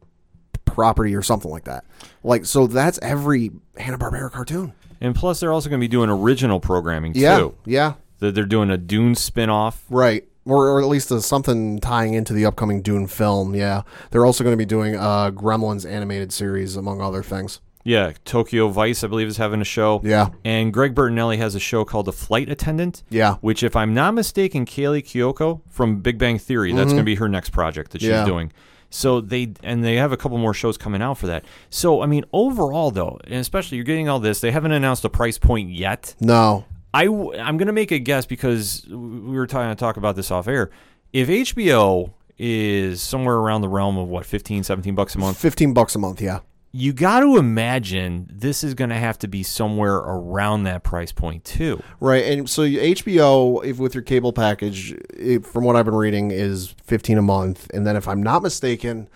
[0.64, 1.84] property or something like that.
[2.22, 4.72] Like so that's every Hanna Barbera cartoon.
[5.00, 7.54] and plus, they're also going to be doing original programming Yeah, too.
[7.64, 9.82] yeah, That they're doing a Dune spin-off.
[9.90, 10.24] right.
[10.46, 13.54] Or, or at least uh, something tying into the upcoming Dune film.
[13.54, 17.60] Yeah, they're also going to be doing uh, Gremlins animated series, among other things.
[17.82, 20.00] Yeah, Tokyo Vice, I believe, is having a show.
[20.02, 20.30] Yeah.
[20.44, 23.04] And Greg Berlanti has a show called The Flight Attendant.
[23.10, 23.34] Yeah.
[23.40, 27.14] Which, if I'm not mistaken, Kaley Cuoco from Big Bang Theory, that's going to be
[27.16, 28.18] her next project that she's Mm-hmm.
[28.20, 28.24] Yeah.
[28.24, 28.52] doing.
[28.90, 31.44] So they and they have a couple more shows coming out for that.
[31.70, 35.08] So I mean, overall though, and especially you're getting all this, they haven't announced a
[35.08, 36.14] price point yet.
[36.20, 36.64] No,
[37.04, 40.70] I'm gonna make a guess because we were trying to talk about this off air.
[41.12, 45.72] If HBO is somewhere around the realm of what 15, 17 bucks a month, fifteen
[45.72, 46.20] bucks a month.
[46.20, 46.40] Yeah,
[46.76, 51.10] you got to imagine this is going to have to be somewhere around that price
[51.12, 51.82] point too.
[52.00, 56.30] Right, and so HBO, if with your cable package, it, from what I've been reading,
[56.30, 59.08] is fifteen a month, and then if I'm not mistaken,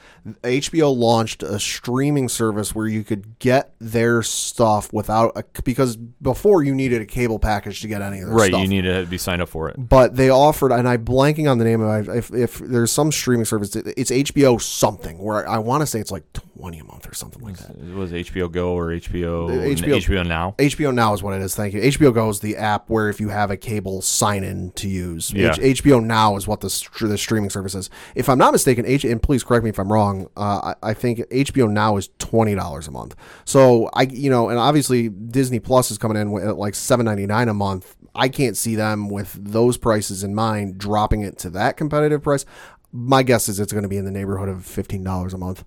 [0.42, 6.62] HBO launched a streaming service where you could get their stuff without a because before
[6.62, 8.58] you needed a cable package to get any of their Right, stuff.
[8.60, 9.76] Right, you need to be signed up for it.
[9.76, 12.16] but they offered, and I'm blanking on the name of it.
[12.16, 16.10] If, if there's some streaming service, it's HBO something where I want to say it's
[16.10, 17.70] like twenty a month or something like that.
[17.76, 20.54] It was HBO Go or HBO HBO HBO Now.
[20.58, 21.54] HBO Now is what it is.
[21.54, 21.80] Thank you.
[21.80, 25.32] HBO Go is the app where if you have a cable sign in to use.
[25.32, 25.54] Yeah.
[25.60, 27.90] H- HBO Now is what the, str- the streaming service is.
[28.14, 30.94] If I'm not mistaken, H- and please correct me if I'm wrong, uh, I, I
[30.94, 33.14] think HBO Now is twenty dollars a month.
[33.44, 37.26] So I, you know, and obviously Disney Plus is coming in at like seven ninety
[37.26, 37.96] nine a month.
[38.14, 42.44] I can't see them with those prices in mind dropping it to that competitive price.
[42.92, 45.64] My guess is it's going to be in the neighborhood of fifteen dollars a month.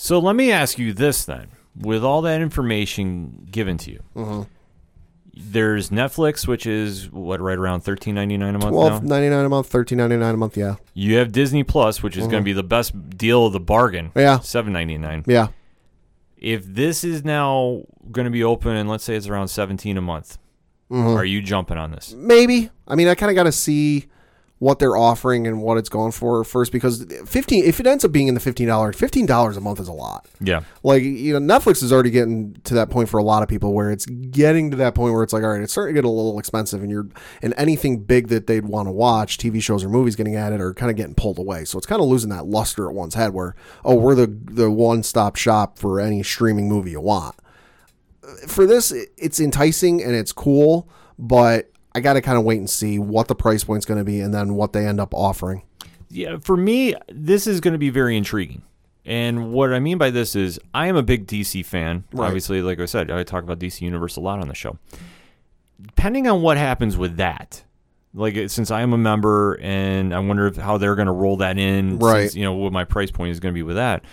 [0.00, 4.42] So let me ask you this then: with all that information given to you, Mm-hmm.
[5.34, 9.44] there's Netflix, which is what right around thirteen ninety nine a month Twelve ninety nine
[9.44, 10.56] a month, thirteen ninety nine a month.
[10.56, 13.60] Yeah, You have Disney Plus, which is going to be the best deal of the
[13.60, 14.10] bargain.
[14.10, 14.18] Mm-hmm.
[14.20, 14.38] Yeah.
[14.38, 15.24] seven ninety nine.
[15.26, 15.48] yeah.
[16.36, 17.82] If this is now
[18.12, 20.38] going to be open, and let's say it's around seventeen a month,
[20.90, 21.18] Mm-hmm.
[21.18, 22.14] are you jumping on this?
[22.14, 22.70] Maybe.
[22.86, 24.06] I mean, I kind of got to see
[24.58, 28.10] what they're offering and what it's going for first because 15 if it ends up
[28.10, 30.26] being in the $15 $15 a month is a lot.
[30.40, 33.48] Yeah, Like, you know, Netflix is already getting to that point for a lot of
[33.48, 35.98] people where it's getting to that point where it's like, all right, it's starting to
[35.98, 37.08] get a little expensive and you're
[37.42, 40.74] and anything big that they'd want to watch, TV shows or movies getting added are
[40.74, 41.64] kind of getting pulled away.
[41.64, 43.54] So it's kind of losing that luster at one's head where,
[43.84, 47.36] oh, we're the the one-stop shop for any streaming movie you want
[48.46, 50.88] for this, it's enticing and it's cool,
[51.18, 54.04] but I got to kind of wait and see what the price point's going to
[54.04, 55.62] be and then what they end up offering.
[56.10, 56.38] yeah.
[56.38, 58.62] For me, this is going to be very intriguing.
[59.04, 62.04] And what I mean by this is, I am a big DC fan.
[62.12, 62.26] Right.
[62.26, 64.78] Obviously, like I said, I talk about DC Universe a lot on the show.
[65.80, 67.64] Depending on what happens with that,
[68.12, 71.12] like uh, since I am a member, and I wonder if, how they're going to
[71.12, 71.98] roll that in.
[71.98, 72.24] Right.
[72.24, 74.04] Since, you know what my price point is going to be with that.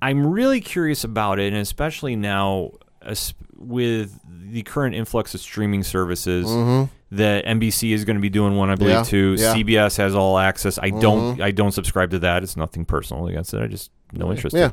[0.00, 2.72] I'm really curious about it, and especially now
[3.56, 4.20] with
[4.50, 6.46] the current influx of streaming services.
[7.12, 9.04] That NBC is going to be doing one, I believe, Mm-hmm.
[9.04, 9.36] Yeah, too.
[9.38, 9.54] yeah.
[9.54, 9.68] Mm-hmm.
[9.68, 10.76] CBS has all access.
[10.76, 12.42] I don't, I don't subscribe to that.
[12.42, 13.62] It's nothing personal against it.
[13.62, 14.56] I just no interest.
[14.56, 14.66] Yeah.
[14.66, 14.72] In.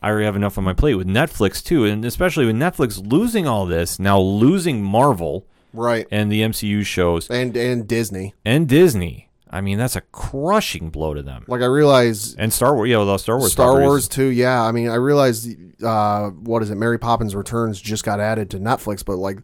[0.00, 3.48] I already have enough on my plate with Netflix too, and especially with Netflix losing
[3.48, 6.06] all this now, losing Marvel Right.
[6.12, 8.34] and the MCU shows And and Disney.
[8.44, 9.28] and Disney.
[9.52, 11.44] I mean, that's a crushing blow to them.
[11.46, 13.86] Like I realize And Star Wars, yeah, well, those Star Wars, Star properties.
[13.86, 14.26] Wars too.
[14.28, 15.46] Yeah, I mean, I realize,
[15.84, 16.76] uh, what is it?
[16.76, 19.40] Mary Poppins Returns just got added to Netflix, but like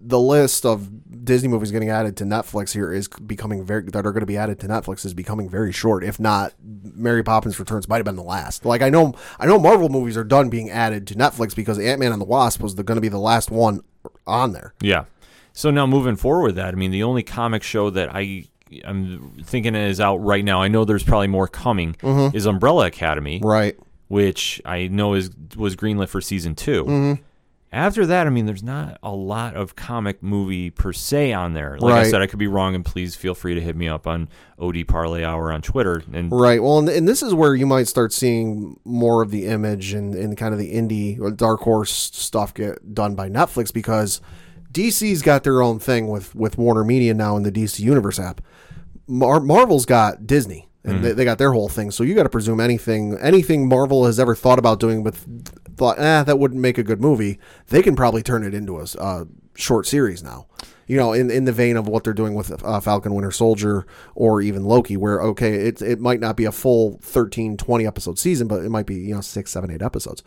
[0.00, 4.12] the list of Disney movies getting added to Netflix here is becoming very that are
[4.12, 6.02] going to be added to Netflix is becoming very short.
[6.02, 8.64] If not, Mary Poppins Returns might have been the last.
[8.64, 12.00] Like I know, I know Marvel movies are done being added to Netflix because Ant
[12.00, 13.82] Man and the Wasp was going to be the last one
[14.26, 14.74] on there.
[14.80, 15.04] Yeah.
[15.52, 18.46] So now moving forward with that, I mean, the only comic show that I
[18.84, 20.60] I'm thinking is out right now.
[20.62, 21.96] I know there's probably more coming.
[22.02, 23.46] Is Umbrella Academy, Mm-hmm.
[23.46, 23.76] Right.
[24.08, 27.22] which I know is was greenlit for season 2 Mm-hmm.
[27.72, 31.76] After that, I mean, there's not a lot of comic movie per se on there.
[31.80, 34.06] Like I said, I could be wrong, and please feel free to hit me up
[34.06, 34.28] on
[34.60, 36.04] OD Parlay Hour on Twitter.
[36.12, 36.62] And Right.
[36.62, 40.14] Well, and, and this is where you might start seeing more of the image and,
[40.14, 44.20] and kind of the indie or dark horse stuff get done by Netflix because
[44.72, 48.40] DC's got their own thing with, with Warner Media now in the DC Universe app.
[49.06, 51.90] Mar- Marvel's got Disney and they, they got their whole thing.
[51.90, 55.24] So you got to presume anything anything Marvel has ever thought about doing with
[55.76, 57.38] thought, eh, that wouldn't make a good movie.
[57.68, 59.24] They can probably turn it into a uh,
[59.54, 60.46] short series now.
[60.86, 63.86] You know, in, in the vein of what they're doing with uh, Falcon Winter Soldier
[64.14, 68.18] or even Loki, where, okay, it, it might not be a full 13, 20 episode
[68.18, 70.22] season, but it might be, you know, six, seven, eight episodes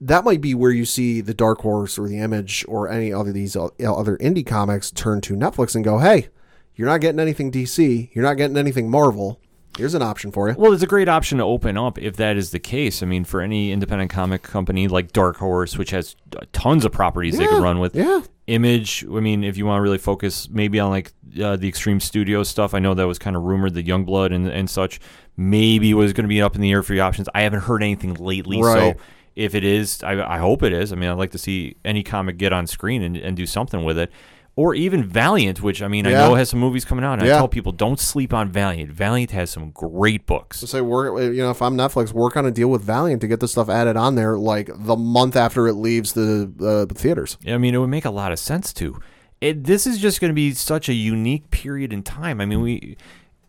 [0.00, 3.32] that might be where you see the Dark Horse or the Image or any other
[3.32, 6.28] these uh, other indie comics turn to Netflix and go, "Hey,
[6.76, 9.40] you're not getting anything DC, you're not getting anything Marvel.
[9.76, 12.36] Here's an option for you." Well, it's a great option to open up if that
[12.36, 13.02] is the case.
[13.02, 16.14] I mean, for any independent comic company like Dark Horse, which has
[16.52, 17.94] tons of properties they can run with.
[17.96, 18.20] yeah.
[18.46, 21.12] Image, I mean, if you want to really focus maybe on like
[21.42, 24.46] uh, the Extreme Studios stuff, I know that was kind of rumored, the Youngblood and,
[24.48, 25.00] and such,
[25.38, 27.26] maybe was going to be up in the air for your options.
[27.34, 28.94] I haven't heard anything lately, Right.
[28.96, 29.00] so
[29.34, 30.92] if it is, I, I hope it is.
[30.92, 33.82] I mean, I'd like to see any comic get on screen and, and do something
[33.82, 34.12] with it.
[34.56, 37.18] Or even Valiant, which I mean, I know has some movies coming out.
[37.18, 37.34] And Yeah.
[37.34, 38.90] I tell people don't sleep on Valiant.
[38.92, 40.60] Valiant has some great books.
[40.60, 43.26] So say work, you know, if I'm Netflix, work on a deal with Valiant to
[43.26, 47.36] get the stuff added on there like the month after it leaves the uh, theaters.
[47.46, 49.00] I mean, it would make a lot of sense to.
[49.40, 52.40] It, this is just going to be such a unique period in time.
[52.40, 52.96] I mean, we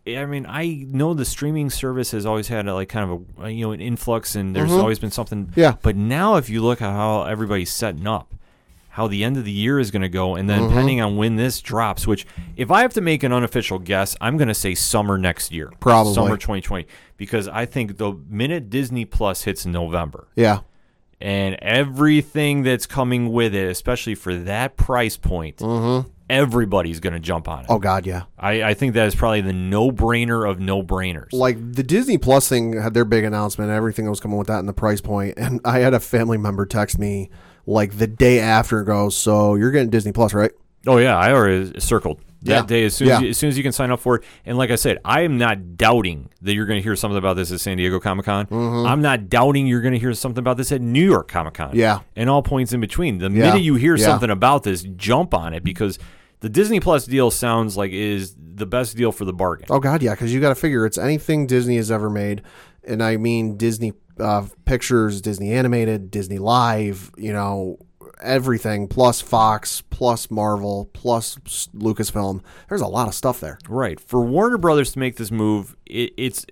[0.08, 3.50] I mean, I know the streaming service has always had a, like kind of a
[3.52, 5.48] you know an influx, and there's always been something.
[5.48, 5.60] Mm-hmm.
[5.60, 5.76] Yeah.
[5.82, 8.34] But now, if you look at how everybody's setting up,
[8.96, 10.70] how the end of the year is going to go, and then Mm-hmm.
[10.70, 12.26] depending on when this drops, which
[12.56, 15.72] if I have to make an unofficial guess, I'm going to say summer next year,
[15.80, 16.14] Probably.
[16.14, 16.88] summer 2020,
[17.18, 20.60] because I think the minute Disney Plus hits November, Yeah.
[21.20, 25.62] and everything that's coming with it, especially for that price point,
[26.30, 27.64] everybody's going to jump on it.
[27.64, 27.74] Mm-hmm.
[27.74, 28.24] Oh God, yeah.
[28.40, 31.34] I, I think that is probably the no-brainer of no-brainers.
[31.34, 34.60] Like the Disney Plus thing had their big announcement, everything that was coming with that
[34.60, 35.02] and the price.
[35.38, 37.30] And I had a family member text me
[37.66, 40.52] like the day after and go, "So you're getting Disney Plus, right?"
[40.88, 42.66] oh yeah, I already circled that Yeah.
[42.68, 43.16] day as soon Yeah.
[43.16, 44.24] as, you, as soon as you can sign up for it.
[44.46, 47.38] And like I said, I am not doubting that you're going to hear something about
[47.38, 48.46] this at San Diego Comic Con.
[48.52, 51.70] I'm not doubting you're going to hear something about this at New York Comic Con.
[51.70, 51.80] Mm-hmm.
[51.80, 52.02] Yeah.
[52.16, 53.18] and all points in between.
[53.18, 53.48] The Yeah.
[53.50, 55.98] minute you hear something about this, jump on it because
[56.42, 59.66] the Disney Plus deal sounds like is the best deal for the bargain.
[59.72, 62.44] Oh God, yeah, because you got to figure it's anything Disney has ever made,
[62.88, 67.78] and I mean Disney uh, Pictures, Disney Animated, Disney Live, you know,
[68.22, 71.38] everything plus Fox, plus Marvel, plus
[71.76, 72.42] Lucasfilm.
[72.70, 73.60] There's a lot of stuff there.
[73.68, 74.00] Right.
[74.00, 76.46] For Warner Brothers to make this move, it, it's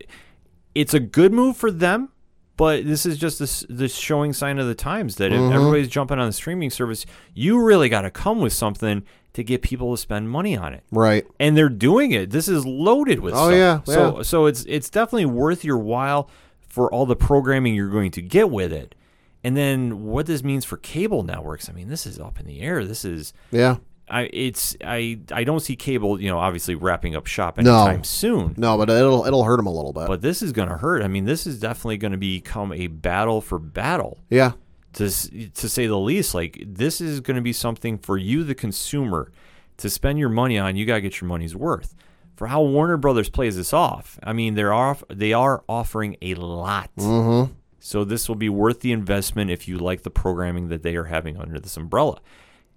[0.75, 2.09] it's a good move for them,
[2.57, 5.53] but this is just this this showing sign of the times that if Mm-hmm.
[5.55, 9.03] everybody's jumping on the streaming service, you really got to come with something
[9.33, 10.83] to get people to spend money on it.
[10.91, 11.25] Right.
[11.39, 12.29] And they're doing it.
[12.29, 13.53] This is loaded with Oh, stuff.
[13.53, 14.23] yeah, So yeah.
[14.23, 16.29] so it's it's definitely worth your while
[16.73, 18.95] for all the programming you're going to get with it.
[19.43, 22.61] And then what this means for cable networks, I mean, this is up in the
[22.61, 22.83] air.
[22.83, 23.75] This is Yeah.
[24.09, 27.85] I it's I I don't see cable, you know, obviously wrapping up shop No.
[27.85, 28.55] anytime soon.
[28.57, 30.07] No, but it'll it'll hurt them a little bit.
[30.07, 31.03] But this is going to hurt.
[31.03, 34.53] I mean, this is definitely going to become a battle for battle, yeah.
[34.93, 35.09] to
[35.51, 36.33] to say the least.
[36.33, 39.31] Like this is going to be something for you, the consumer,
[39.77, 40.75] to spend your money on.
[40.75, 41.93] You got to get your money's worth.
[42.35, 45.03] For how Warner Brothers plays this off, I mean, they're off.
[45.09, 46.89] They are offering a lot.
[46.97, 47.53] Mm-hmm.
[47.79, 51.05] So this will be worth the investment if you like the programming that they are
[51.05, 52.19] having under this umbrella.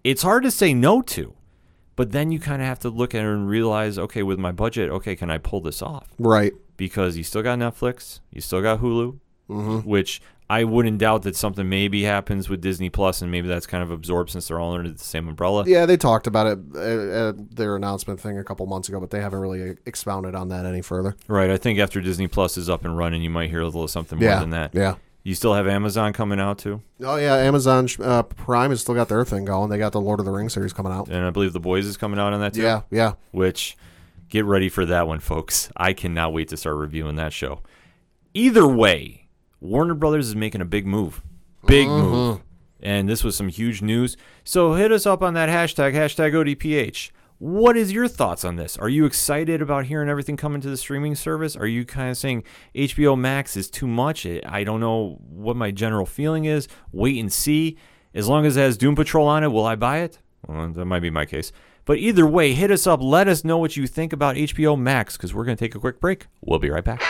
[0.04, 1.34] It's hard to say no to,
[1.94, 4.52] but then you kind of have to look at it and realize, okay, with my
[4.52, 6.08] budget, okay, can I pull this off?
[6.18, 6.52] Right.
[6.76, 9.88] Because you still got Netflix, you still got Hulu, Mm-hmm.
[9.88, 13.82] which I wouldn't doubt that something maybe happens with Disney Plus, and maybe that's kind
[13.82, 15.64] of absorbed since they're all under the same umbrella.
[15.66, 19.10] Yeah, they talked about it uh, at their announcement thing a couple months ago, but
[19.10, 21.16] they haven't really expounded on that any further.
[21.26, 21.50] Right.
[21.50, 24.18] I think after Disney Plus is up and running, you might hear a little something
[24.20, 24.38] more Yeah.
[24.38, 24.72] than that.
[24.72, 24.94] Yeah.
[25.24, 29.08] You still have Amazon coming out too, Oh yeah, Amazon uh, Prime has still got
[29.08, 29.68] their thing going.
[29.70, 31.08] They got the Lord of the Rings series coming out.
[31.08, 32.62] and I believe The Boys is coming out on that too.
[32.62, 33.14] Yeah, yeah.
[33.32, 33.76] which
[34.28, 35.68] get ready for that one, folks.
[35.76, 37.62] I cannot wait to start reviewing that show.
[38.34, 39.25] Either way,
[39.66, 41.22] Warner Brothers is making a big move.
[41.66, 42.02] Big uh-huh.
[42.02, 42.40] move.
[42.80, 44.16] And this was some huge news.
[44.44, 47.10] So hit us up on that hashtag, hashtag ODPH.
[47.38, 48.78] What is your thoughts on this?
[48.78, 51.54] Are you excited about hearing everything coming to the streaming service?
[51.54, 52.44] Are you kind of saying
[52.74, 54.26] HBO Max is too much?
[54.26, 56.68] I don't know what my general feeling is.
[56.92, 57.76] Wait and see.
[58.14, 60.18] As long as it has Doom Patrol on it, will I buy it?
[60.46, 61.52] Well, that might be my case.
[61.84, 63.02] But either way, hit us up.
[63.02, 65.80] Let us know what you think about HBO Max because we're going to take a
[65.80, 66.26] quick break.
[66.40, 67.02] We'll be right back.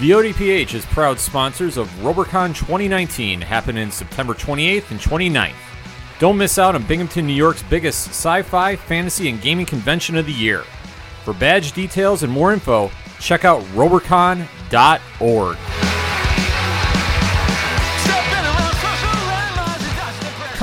[0.00, 5.54] The ODPH is proud sponsors of RoberCon 2019, happening September 28th and 29th.
[6.18, 10.26] Don't miss out on Binghamton, New York's biggest sci fi, fantasy, and gaming convention of
[10.26, 10.64] the year.
[11.24, 12.90] For badge details and more info,
[13.20, 15.56] check out robercon.org.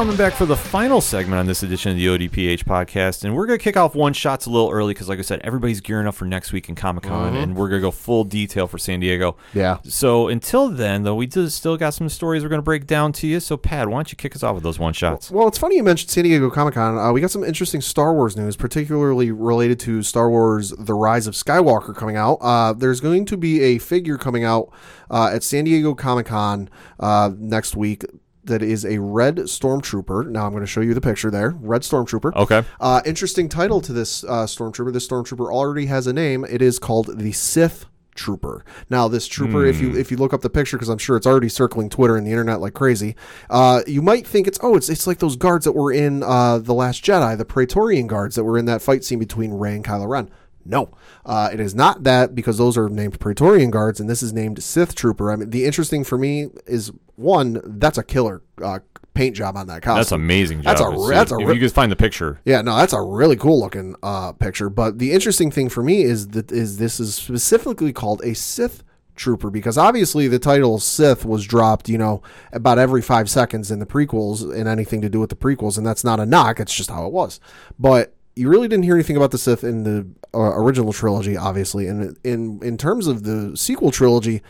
[0.01, 3.45] Coming back for the final segment on this edition of the ODPH podcast, and we're
[3.45, 6.07] going to kick off one shots a little early because, like I said, everybody's gearing
[6.07, 8.79] up for next week in Comic Con, and we're going to go full detail for
[8.79, 9.37] San Diego.
[9.53, 9.77] Yeah.
[9.83, 13.11] So until then, though, we do still got some stories we're going to break down
[13.13, 13.39] to you.
[13.39, 15.29] So, Pat, why don't you kick us off with those one shots?
[15.29, 16.97] Well, it's funny you mentioned San Diego Comic Con.
[16.97, 21.27] Uh, we got some interesting Star Wars news, particularly related to Star Wars: The Rise
[21.27, 22.39] of Skywalker coming out.
[22.41, 24.73] Uh, there's going to be a figure coming out
[25.11, 28.03] uh, at San Diego Comic Con uh, next week.
[28.43, 30.27] That is a red stormtrooper.
[30.27, 31.51] Now I'm going to show you the picture there.
[31.59, 32.33] Red stormtrooper.
[32.35, 32.63] Okay.
[32.79, 34.91] Uh, interesting title to this uh, stormtrooper.
[34.91, 36.43] This stormtrooper already has a name.
[36.45, 37.85] It is called the Sith
[38.15, 38.65] Trooper.
[38.89, 41.27] Now, this trooper, if you if you look up the picture, because I'm sure it's
[41.27, 43.15] already circling Twitter and the internet like crazy,
[43.49, 46.57] uh, you might think it's oh, it's it's like those guards that were in uh,
[46.57, 49.85] the Last Jedi, the Praetorian guards that were in that fight scene between Rey and
[49.85, 50.29] Kylo Ren.
[50.65, 50.91] No,
[51.25, 54.61] uh, it is not that because those are named Praetorian guards, and this is named
[54.63, 55.31] Sith Trooper.
[55.31, 58.79] I mean, the interesting for me is one, that's a killer uh,
[59.13, 59.99] paint job on that costume.
[59.99, 60.61] That's amazing.
[60.61, 60.77] Job.
[60.77, 62.39] That's a that's a if you could find the picture.
[62.45, 64.69] yeah, no, that's a really cool looking uh, picture.
[64.69, 68.83] But the interesting thing for me is that is this is specifically called a Sith
[69.15, 73.79] trooper because obviously the title Sith was dropped, you know, about every five seconds in
[73.79, 76.73] the prequels and anything to do with the prequels, and that's not a knock; it's
[76.73, 77.39] just how it was.
[77.77, 81.87] But you really didn't hear anything about the Sith in the uh, original trilogy, obviously,
[81.87, 84.41] and in in terms of the sequel trilogy.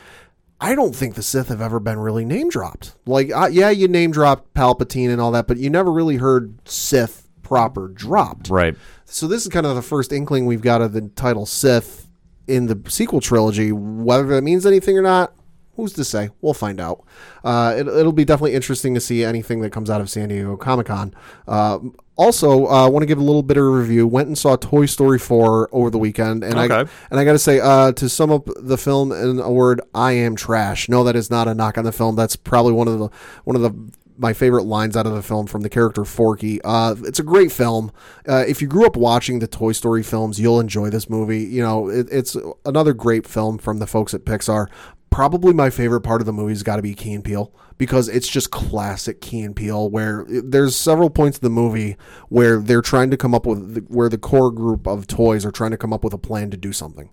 [0.61, 2.95] I don't think the Sith have ever been really name dropped.
[3.05, 6.55] Like, uh, yeah, you name dropped Palpatine and all that, but you never really heard
[6.69, 8.47] Sith proper dropped.
[8.49, 8.77] Right.
[9.03, 12.07] So this is kind of the first inkling we've got of the title Sith
[12.47, 13.71] in the sequel trilogy.
[13.71, 15.33] Whether that means anything or not,
[15.76, 16.30] who's to say?
[16.41, 17.03] We'll find out.
[17.43, 20.57] Uh, it, it'll be definitely interesting to see anything that comes out of San Diego
[20.57, 21.13] Comic Con.
[21.47, 21.80] Uh,
[22.17, 24.07] also, I uh, want to give a little bit of a review.
[24.07, 26.67] Went and saw Toy Story 4 over the weekend, and I
[27.09, 30.11] and I got to say, uh, to sum up the film in a word, I
[30.11, 30.88] am trash.
[30.88, 32.15] No, that is not a knock on the film.
[32.15, 33.09] That's probably one of the
[33.43, 33.91] one of the
[34.22, 36.61] my favorite lines out of the film from the character Forky.
[36.61, 37.91] Uh, it's a great film.
[38.28, 41.41] Uh, if you grew up watching the Toy Story films, you'll enjoy this movie.
[41.41, 44.67] You know, it, it's another great film from the folks at Pixar.
[45.09, 48.30] Probably my favorite part of the movie's got to be Key and Peele because it's
[48.30, 49.89] just classic Key and Peele.
[49.89, 51.97] Where there's several points in the movie
[52.30, 55.72] where they're trying to come up with where the core group of toys are trying
[55.72, 57.09] to come up with a plan to do something.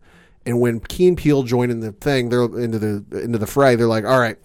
[0.49, 3.77] And when Key and Peele join in the thing, they're into the into the fray.
[3.77, 4.39] They're like, "All right,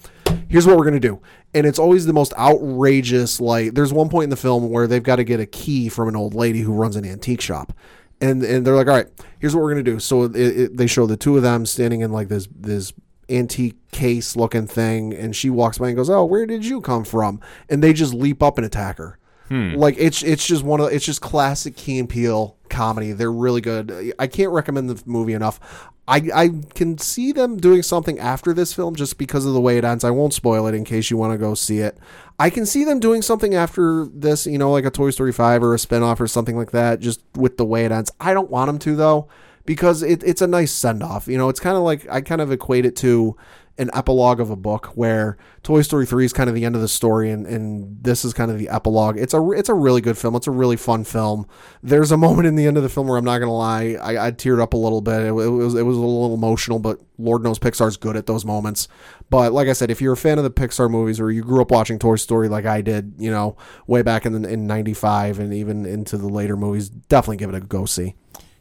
[0.50, 1.22] here's what we're gonna do."
[1.54, 3.40] And it's always the most outrageous.
[3.40, 6.10] Like, there's one point in the film where they've got to get a key from
[6.10, 7.72] an old lady who runs an antique shop,
[8.20, 9.08] and and they're like, "All right,
[9.40, 12.02] here's what we're gonna do." So it, it, they show the two of them standing
[12.02, 12.92] in like this this
[13.30, 17.06] antique case looking thing, and she walks by and goes, "Oh, where did you come
[17.06, 17.40] from?"
[17.70, 19.20] And they just leap up and attack her.
[19.54, 19.76] Hmm.
[19.76, 23.12] Like it's it's just one of it's just classic Key and Peele comedy.
[23.12, 24.12] They're really good.
[24.18, 25.60] I can't recommend the movie enough.
[26.08, 29.78] I I can see them doing something after this film just because of the way
[29.78, 30.04] it ends.
[30.04, 32.00] I won't spoil it in case you want to go see it.
[32.40, 35.62] I can see them doing something after this, you know, like a Toy Story 5
[35.62, 38.10] or a spin-off or something like that just with the way it ends.
[38.20, 39.28] I don't want them to though
[39.66, 41.28] because it, it's a nice send-off.
[41.28, 43.38] You know, it's kind of like I kind of equate it to
[43.80, 46.82] an epilogue of a book where Toy Story 3 is kind of the end of
[46.82, 49.18] the story and, and this is kind of the epilogue.
[49.18, 50.36] It's a it's a really good film.
[50.36, 51.48] It's a really fun film.
[51.82, 53.98] There's a moment in the end of the film where I'm not going to lie,
[54.00, 55.22] I, I teared up a little bit.
[55.22, 58.46] It, it was it was a little emotional, but Lord knows Pixar's good at those
[58.46, 58.88] moments.
[59.32, 61.62] But like I said, if you're a fan of the Pixar movies or you grew
[61.62, 63.58] up watching Toy Story like I did, you know,
[63.88, 67.56] way back in the, in 95 and even into the later movies, definitely give it
[67.56, 68.14] a go see.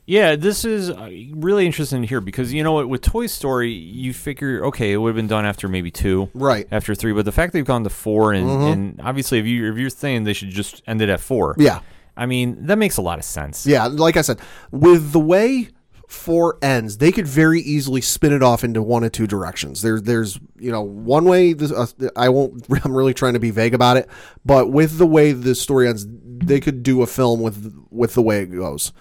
[0.05, 3.71] Yeah, this is uh, really interesting to hear because you know what, with Toy Story,
[3.71, 6.67] you figure okay, it would have been done after maybe two, Right.
[6.67, 6.75] Mm-hmm.
[6.75, 9.79] After three, but the fact they've gone to 4 and, and obviously if you if
[9.79, 11.81] you're saying they should just end it at four, Yeah.
[12.17, 13.65] I mean that makes a lot of sense.
[13.67, 14.41] Yeah, like I said,
[14.71, 15.69] with the way
[16.09, 19.81] four ends, they could very easily spin it off into one of two directions.
[19.81, 21.55] There's, there's, you know, one way.
[21.55, 22.67] This, uh, I won't.
[22.85, 24.09] I'm really trying to be vague about it,
[24.45, 28.23] but with the way the story ends, they could do a film with with the
[28.23, 28.93] way it goes.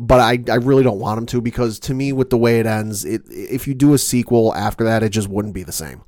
[0.00, 2.66] But I, I really don't want them to because to me, with the way it
[2.66, 6.02] ends, it if you do a sequel after that, it just wouldn't be the same.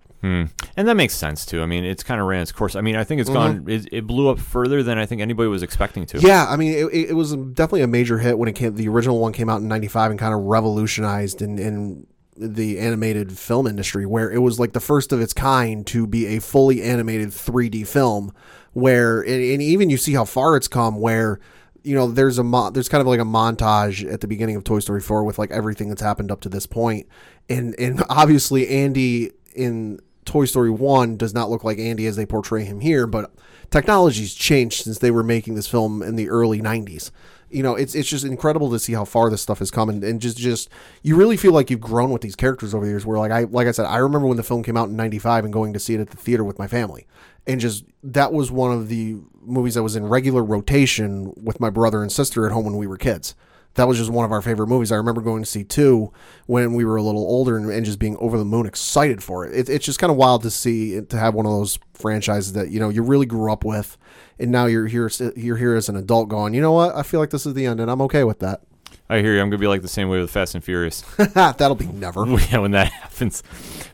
[0.76, 1.62] And that makes sense too.
[1.62, 2.76] I mean, it's kind of ran its course.
[2.76, 3.64] I mean, I think it's gone.
[3.66, 6.18] It, it blew up further than I think anybody was expecting to.
[6.18, 6.26] Mm-hmm.
[6.26, 8.74] Yeah, I mean, it, it was definitely a major hit when it came.
[8.74, 13.38] The original one came out in '95 and kind of revolutionized in, in the animated
[13.38, 16.82] film industry, where it was like the first of its kind to be a fully
[16.82, 18.32] animated 3D film.
[18.72, 21.00] Where and even you see how far it's come.
[21.00, 21.40] Where
[21.82, 24.64] you know there's a mo- there's kind of like a montage at the beginning of
[24.64, 27.06] Toy Story 4 with like everything that's happened up to this point,
[27.48, 32.26] and and obviously Andy in Toy Story 1 does not look like Andy as they
[32.26, 33.32] portray him here, but
[33.70, 37.10] technology's changed since they were making this film in the early 90s.
[37.50, 40.04] You know, it's it's just incredible to see how far this stuff has come and,
[40.04, 40.68] and just just
[41.02, 43.42] you really feel like you've grown with these characters over the years where like I
[43.44, 45.80] like I said, I remember when the film came out in 95 and going to
[45.80, 47.08] see it at the theater with my family.
[47.46, 51.70] And just that was one of the movies that was in regular rotation with my
[51.70, 53.34] brother and sister at home when we were kids
[53.74, 54.90] that was just one of our favorite movies.
[54.90, 56.12] I remember going to see two
[56.46, 59.46] when we were a little older and, and just being over the moon excited for
[59.46, 59.54] it.
[59.54, 62.70] it it's just kind of wild to see to have one of those franchises that
[62.70, 63.96] you know you really grew up with,
[64.38, 66.94] and now you're here you're here as an adult going, you know what?
[66.94, 68.62] I feel like this is the end, and I'm okay with that.
[69.08, 69.40] I hear you.
[69.40, 71.02] I'm gonna be like the same way with Fast and Furious.
[71.34, 72.26] That'll be never.
[72.50, 73.42] yeah, when that happens.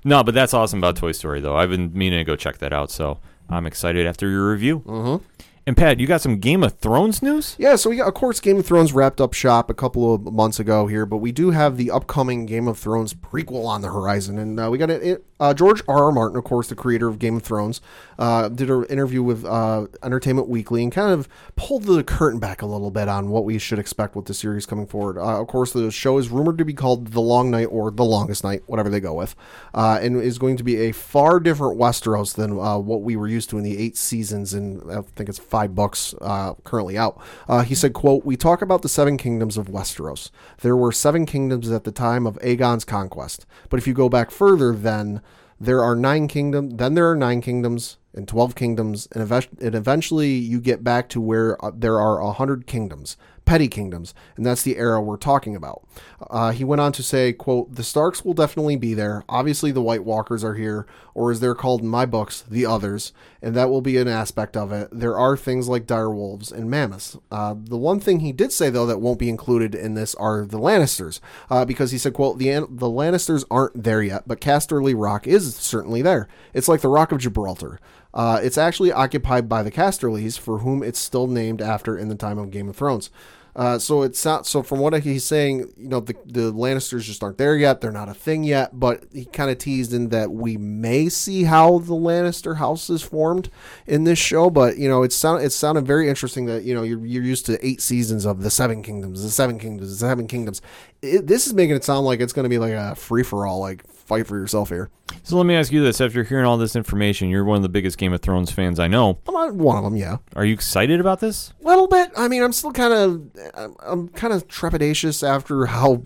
[0.05, 1.57] No, but that's awesome about Toy Story, though.
[1.57, 3.19] I've been meaning to go check that out, so
[3.49, 4.81] I'm excited after your review.
[4.81, 5.25] Mm-hmm.
[5.69, 7.57] And Pat, you got some Game of Thrones news?
[7.59, 10.23] Yeah, so we got, of course, Game of Thrones wrapped up shop a couple of
[10.33, 13.89] months ago here, but we do have the upcoming Game of Thrones prequel on the
[13.89, 15.25] horizon, and uh, we got it.
[15.41, 16.05] uh, George R.
[16.05, 16.13] R.
[16.13, 17.81] Martin, of course, the creator of Game of Thrones,
[18.17, 22.63] uh, did an interview with uh, Entertainment Weekly and kind of pulled the curtain back
[22.63, 25.19] a little bit on what we should expect with the series coming forward.
[25.19, 28.05] Uh, of course, the show is rumored to be called The Long Night or The
[28.05, 29.35] Longest Night, whatever they go with,
[29.75, 33.51] uh, and is going to be a far different Westeros than what we were used
[33.51, 37.21] to in the eight seasons and I think it's books uh, currently out.
[37.49, 40.31] Uh, he said, "quote We talk about the seven kingdoms of Westeros.
[40.61, 44.31] There were seven kingdoms at the time of Aegon's conquest, but if you go back
[44.31, 45.23] further, then
[45.61, 46.75] there are nine kingdoms.
[46.77, 51.11] Then there are nine kingdoms." And 12 kingdoms, and, ev- and eventually you get back
[51.11, 55.57] to where uh, there are 100 kingdoms petty kingdoms, and that's the era we're talking
[55.57, 55.87] about.
[56.29, 59.25] Uh, he went on to say, quote, The Starks will definitely be there.
[59.29, 63.13] Obviously, the White Walkers are here, or as they're called in my books, the Others,
[63.41, 64.89] and that will be an aspect of it.
[64.93, 67.17] There are things like dire wolves and mammoths.
[67.31, 70.45] Uh, the one thing he did say, though, that won't be included in this are
[70.45, 74.95] the Lannisters, uh, because he said, quote, the, the Lannisters aren't there yet, but Casterly
[74.97, 76.29] Rock is certainly there.
[76.53, 77.81] It's like the Rock of Gibraltar.
[78.13, 82.15] Uh, it's actually occupied by the Casterlys, for whom it's still named after in the
[82.15, 83.11] time of Game of Thrones.
[83.57, 87.23] Uh, so it's not so from what he's saying, you know, the the Lannisters just
[87.23, 87.81] aren't there yet.
[87.81, 88.79] They're not a thing yet.
[88.79, 93.03] But he kind of teased in that we may see how the Lannister house is
[93.03, 93.49] formed
[93.87, 94.51] in this show.
[94.51, 97.47] But you know, it sound it sounded very interesting that you know you're you're used
[97.47, 100.61] to eight seasons of the Seven Kingdoms, the Seven Kingdoms, the Seven Kingdoms.
[101.01, 103.47] It, this is making it sound like it's going to be like a free for
[103.47, 104.91] all, like fight for yourself here.
[105.23, 107.69] So let me ask you this: After hearing all this information, you're one of the
[107.69, 109.19] biggest Game of Thrones fans I know.
[109.27, 110.19] I'm not one of them, yeah.
[110.35, 111.53] Are you excited about this?
[111.63, 112.11] A little bit.
[112.17, 116.03] I mean, I'm still kind of, I'm, I'm kind of trepidatious after how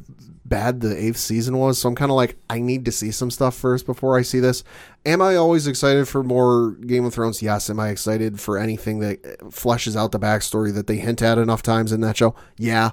[0.51, 1.79] bad the eighth season was.
[1.79, 4.41] So I'm kind of like, I need to see some stuff first before I see
[4.41, 4.65] this.
[5.07, 7.41] Am I always excited for more Game of Thrones?
[7.41, 7.71] Yes.
[7.71, 11.63] Am I excited for anything that fleshes out the backstory that they hint at enough
[11.63, 12.35] times in that show?
[12.59, 12.91] Yeah.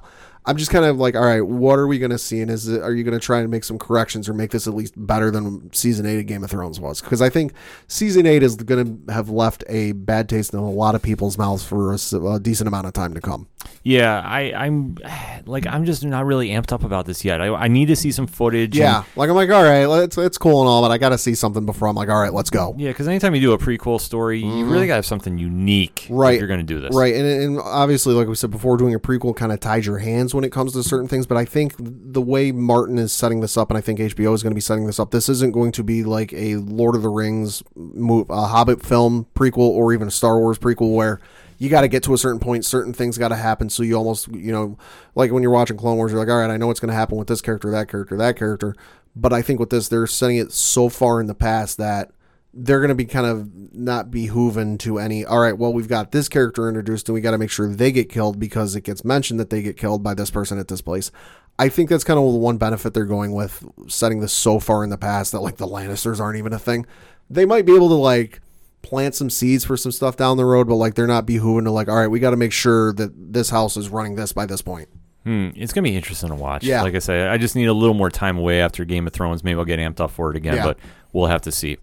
[0.47, 2.39] I'm just kind of like, all right, what are we going to see?
[2.41, 4.65] And is it, are you going to try and make some corrections or make this
[4.65, 7.01] at least better than season eight of Game of Thrones was?
[7.01, 7.51] Because I think
[7.87, 11.37] season eight is going to have left a bad taste in a lot of people's
[11.37, 13.47] mouths for a decent amount of time to come.
[13.83, 14.97] Yeah, I, I'm
[15.45, 17.41] like I'm just not really amped up about this yet.
[17.41, 18.75] I, I need to see some footage.
[18.75, 21.09] and- Yeah, like I'm like, all right, it's it's cool and all, but I got
[21.09, 22.73] to see something before I'm like, all right, let's go.
[22.77, 26.03] yeah, because anytime you do a prequel story, you really got to have something unique.
[26.03, 26.15] if Mm-hmm.
[26.15, 26.95] Right, you're going to do this.
[26.95, 29.97] right, and, and obviously, like we said before, doing a prequel kind of ties your
[29.97, 31.27] hands when it comes to certain things.
[31.27, 34.41] But I think the way Martin is setting this up, and I think HBO is
[34.41, 37.01] going to be setting this up, this isn't going to be like a Lord of
[37.01, 41.19] the Rings, move, a Hobbit film prequel, or even a Star Wars prequel where.
[41.59, 42.65] You got to get to a certain point.
[42.65, 43.71] Certain things got to happen.
[43.71, 44.77] So you almost, you know,
[45.15, 46.95] like when you're watching Clone Wars, you're like, all right, I know what's going to
[46.95, 48.75] happen with this character, that character, that character.
[49.15, 52.11] But I think with this, they're setting it so far in the past that
[52.53, 56.11] they're going to be kind of not behooven to any all right well we've got
[56.11, 59.03] this character introduced and we got to make sure they get killed because it gets
[59.05, 61.11] mentioned that they get killed by this person at this place
[61.59, 64.83] i think that's kind of the one benefit they're going with setting this so far
[64.83, 66.85] in the past that like the lannisters aren't even a thing
[67.29, 68.39] they might be able to like
[68.81, 71.71] plant some seeds for some stuff down the road but like they're not behooven to
[71.71, 74.45] like all right we got to make sure that this house is running this by
[74.45, 74.87] this point
[75.23, 76.63] Hmm, it's going to be interesting to watch.
[76.63, 76.81] Yeah.
[76.83, 79.43] Like I say, I just need a little more time away after Game of Thrones.
[79.43, 80.63] Maybe I'll get amped up for it again, Yeah.
[80.63, 80.77] but
[81.11, 81.75] we'll have to see.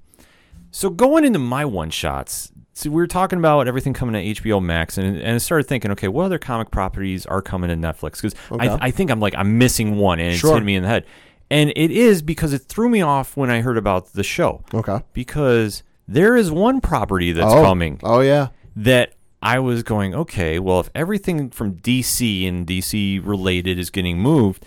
[0.75, 4.61] So going into my one shots, so we were talking about everything coming to HBO
[4.61, 8.16] Max, and, and I started thinking, okay, what other comic properties are coming to Netflix?
[8.16, 8.66] Because Okay.
[8.68, 11.07] I, I think I'm like I'm missing one, and it's hitting me in the head.
[11.49, 14.64] And it is because it threw me off when I heard about the show.
[14.75, 20.12] okay Because there is one property that's oh coming oh yeah that I was going,
[20.12, 24.66] okay, well, if everything from DC and DC related is getting moved,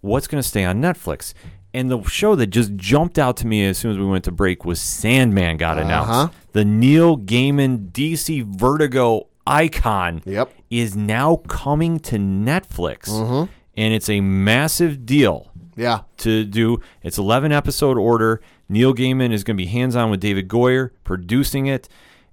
[0.00, 1.34] what's going to stay on Netflix?
[1.74, 4.32] And the show that just jumped out to me as soon as we went to
[4.32, 5.84] break was Sandman got Uh-huh.
[5.86, 6.34] announced.
[6.52, 10.52] The Neil Gaiman DC Vertigo icon Yep.
[10.70, 13.08] is now coming to Netflix.
[13.10, 13.50] Mm-hmm.
[13.76, 16.78] And it's a massive deal yeah to do.
[17.02, 18.40] It's 11 episode order.
[18.68, 21.88] Neil Gaiman is going to be hands on with David Goyer producing it,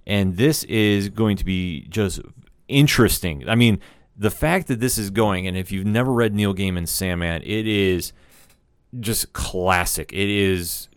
[0.06, 2.20] and this is going to be just
[2.68, 3.48] interesting.
[3.48, 3.80] I mean,
[4.16, 7.66] the fact that this is going, and if you've never read Neil Gaiman's Sandman, it
[7.66, 8.12] is
[9.00, 10.12] just classic.
[10.12, 10.88] It is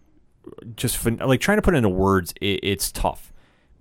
[0.75, 2.33] just phen- like trying to put it into words.
[2.41, 3.31] It, it's tough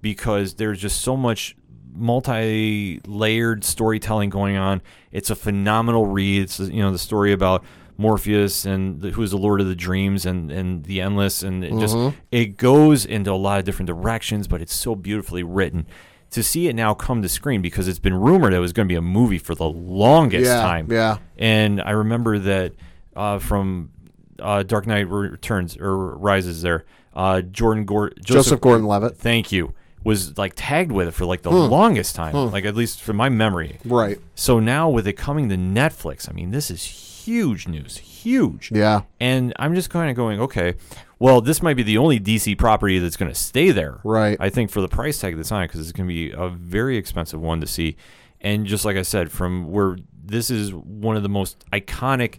[0.01, 1.57] because there's just so much
[1.97, 4.83] multi-layered storytelling going on.
[5.12, 6.43] It's a phenomenal read.
[6.43, 7.65] It's you know the story about
[7.97, 11.73] Morpheus and the, who's the Lord of the Dreams and and the Endless, and it
[11.79, 11.97] just
[12.33, 15.87] it goes into a lot of different directions, but it's so beautifully written.
[16.31, 18.93] To see it now come to screen because it's been rumored it was going to
[18.93, 20.91] be a movie for the longest Yeah, time.
[20.91, 21.19] yeah.
[21.39, 22.73] And I remember that
[23.15, 23.91] uh, from
[24.39, 30.37] uh, Dark Knight Returns or Rises there, uh, Jordan Gordon, joseph gordon-levitt thank you, was
[30.37, 33.78] like tagged with it for like the longest time, like at least from my memory.
[33.85, 38.70] right So now with it coming to Netflix, I mean, this is huge news, huge.
[38.70, 40.74] yeah And I'm just kind of going, okay,
[41.18, 44.01] well, this might be the only DC property that's going to stay there.
[44.05, 44.37] Right.
[44.41, 46.49] I think for the price tag that's on it, because it's going to be a
[46.49, 47.97] very expensive one to see.
[48.43, 52.37] And just like I said, from where this is one of the most iconic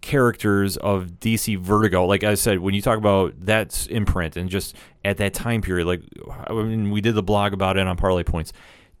[0.00, 2.06] characters of DC Vertigo.
[2.06, 4.74] Like I said, when you talk about that imprint and just
[5.04, 6.02] at that time period, like
[6.46, 8.52] I mean, we did the blog about it on Parlay Points.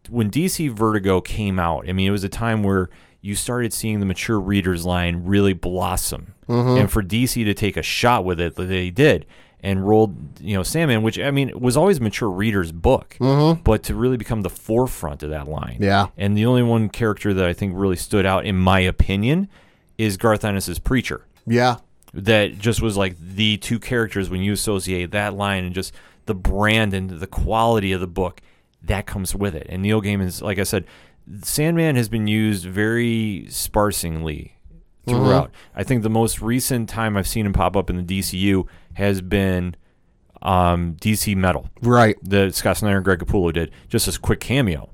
[0.08, 2.88] when DC Vertigo came out, I mean, it was a time where
[3.20, 6.80] you started seeing the mature readers line really blossom, mm-hmm.
[6.80, 9.26] and for DC to take a shot with it, they did.
[9.60, 13.60] And rolled, you know, Sandman, which I mean was always a mature reader's book, mm-hmm.
[13.62, 15.78] but to really become the forefront of that line.
[15.80, 16.06] Yeah.
[16.16, 19.48] And the only one character that I think really stood out, in my opinion,
[19.98, 21.76] is Garth Ennis's Preacher Yeah.
[22.14, 25.92] that just was like the two characters when you associate that line and just
[26.26, 28.40] the brand and the quality of the book
[28.82, 29.66] that comes with it.
[29.68, 30.84] And Neil Gaiman's, like I said,
[31.42, 34.54] Sandman has been used very sparsely
[35.06, 35.50] throughout.
[35.74, 39.20] I think the most recent time I've seen him pop up in the DCU has
[39.20, 39.74] been
[40.42, 42.16] um, DC Metal Right.
[42.22, 44.88] that Scott Snyder and Greg Capullo did, just as quick cameo.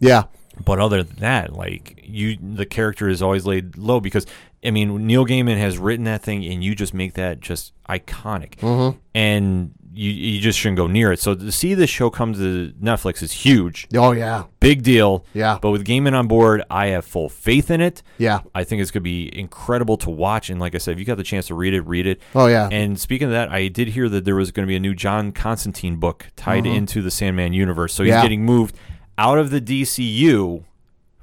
[0.00, 0.24] Yeah.
[0.64, 4.26] But other than that, like you, the character is always laid low because
[4.64, 8.56] I mean Neil Gaiman has written that thing, and you just make that just iconic,
[8.56, 8.98] Mm-hmm.
[9.14, 11.18] and you you just shouldn't go near it.
[11.18, 14.44] So to see this show come to Netflix is huge, Oh yeah.
[14.60, 15.24] big deal.
[15.34, 15.58] Yeah.
[15.60, 18.02] But with Gaiman on board, I have full faith in it.
[18.16, 18.40] Yeah.
[18.54, 21.16] I think it's gonna be incredible to watch, and like I said, if you got
[21.16, 22.20] the chance to read it, read it.
[22.36, 22.68] Oh yeah.
[22.70, 24.94] And speaking of that, I did hear that there was going to be a new
[24.94, 27.92] John Constantine book tied into the Sandman universe.
[27.92, 28.16] So he's Mm-hmm.
[28.18, 28.22] Yeah.
[28.22, 28.76] getting moved
[29.20, 30.64] out of the DCU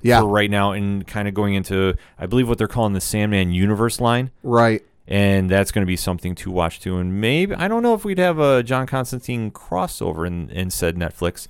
[0.04, 0.22] yeah.
[0.22, 3.52] for right now and kind of going into, I believe, what they're calling the Sandman
[3.52, 4.30] universe line.
[4.43, 4.86] Right.
[5.08, 6.98] And that's going to be something to watch too.
[6.98, 10.95] And maybe, I don't know if we'd have a John Constantine crossover in, in said
[10.95, 11.48] Netflix,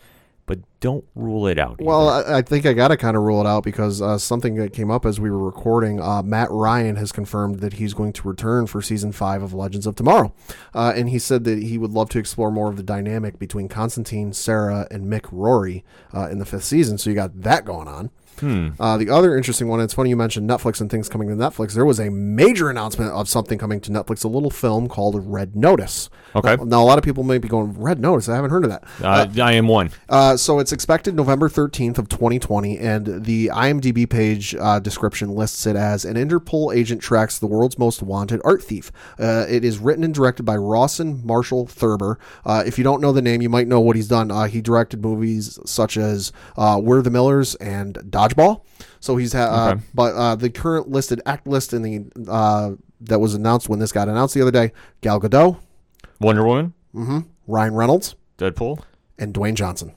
[0.48, 1.80] but don't rule it out.
[1.80, 2.10] Well.
[2.10, 4.74] I, I think I got to kind of rule it out because uh, something that
[4.74, 6.02] came up as we were recording.
[6.02, 9.86] Uh, Matt Ryan has confirmed that he's going to return for season five of Legends
[9.86, 10.34] of Tomorrow,
[10.74, 13.68] uh, and he said that he would love to explore more of the dynamic between
[13.68, 15.84] Constantine, Sara, and Mick Rory
[16.14, 16.98] uh, in the fifth season.
[16.98, 18.10] So you got that going on.
[18.80, 21.74] Uh, the other interesting one, it's funny you mentioned Netflix and things coming to Netflix.
[21.74, 25.56] There was a major announcement of something coming to Netflix, a little film called Red
[25.56, 26.10] Notice.
[26.36, 26.56] Okay.
[26.56, 28.30] Now, now, a lot of people may be going, Red Notice?
[28.30, 28.84] I haven't heard of that.
[29.04, 29.90] uh, I am one.
[30.08, 35.66] Uh, so it's expected November 13th of 2020, and the IMDb page uh, description lists
[35.66, 38.92] it as an Interpol agent tracks the world's most wanted art thief.
[39.20, 42.20] Uh, it is written and directed by Rawson Marshall Thurber.
[42.46, 44.30] Uh, if you don't know the name, you might know what he's done.
[44.30, 47.98] Uh, he directed movies such as uh, We're the Millers and
[48.36, 48.62] Dodgeball.
[49.00, 52.72] So he's ha- uh, but uh, the current listed act list in the uh,
[53.02, 54.72] that was announced when this got announced the other day:
[55.02, 55.58] Gal Gadot,
[56.20, 56.74] Wonder Woman,
[57.48, 58.82] Ryan Reynolds, Deadpool,
[59.18, 59.94] and Dwayne Johnson.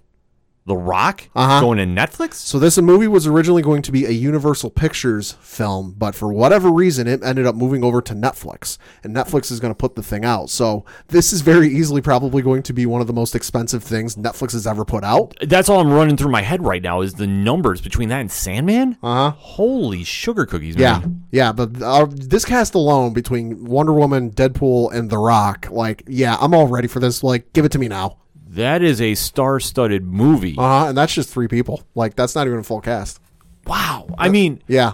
[0.66, 1.60] The Rock Uh-huh.
[1.60, 2.34] going to Netflix.
[2.34, 6.70] So this movie was originally going to be a Universal Pictures film, but for whatever
[6.70, 10.02] reason, it ended up moving over to Netflix, and Netflix is going to put the
[10.02, 10.50] thing out.
[10.50, 14.16] So this is very easily probably going to be one of the most expensive things
[14.16, 15.34] Netflix has ever put out.
[15.42, 18.30] That's all I'm running through my head right now is the numbers between that and
[18.30, 18.98] Sandman.
[19.02, 19.36] Uh huh.
[19.38, 21.24] Holy sugar cookies, Yeah, man!
[21.32, 26.36] yeah, but uh, this cast alone between Wonder Woman, Deadpool, and The Rock, like, yeah,
[26.40, 27.24] I'm all ready for this.
[27.24, 28.18] Like, give it to me now.
[28.50, 30.54] That is a star-studded movie.
[30.58, 30.86] Uh huh.
[30.88, 31.82] And that's just three people.
[31.94, 33.20] Like, that's not even a full cast.
[33.66, 34.06] wow.
[34.18, 34.92] I mean, Yeah,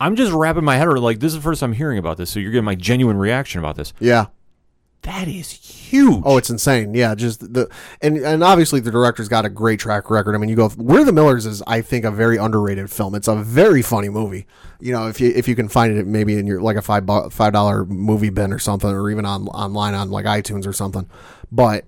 [0.00, 2.30] I'm just wrapping my head around like this is the first I'm hearing about this,
[2.30, 3.92] so you're getting my genuine reaction about this.
[4.00, 4.26] yeah.
[5.02, 6.22] That is huge.
[6.26, 6.92] Oh, it's insane.
[6.92, 7.70] Yeah, just the
[8.02, 10.34] and and obviously the director's got a great track record.
[10.34, 13.14] I mean, you go We're the Millers is I think a very underrated film.
[13.14, 14.44] It's a very funny movie.
[14.80, 17.06] You know, if you if you can find it maybe in your like a five
[17.06, 20.72] bu- five dollar movie bin or something, or even on online on like iTunes or
[20.72, 21.08] something.
[21.52, 21.84] But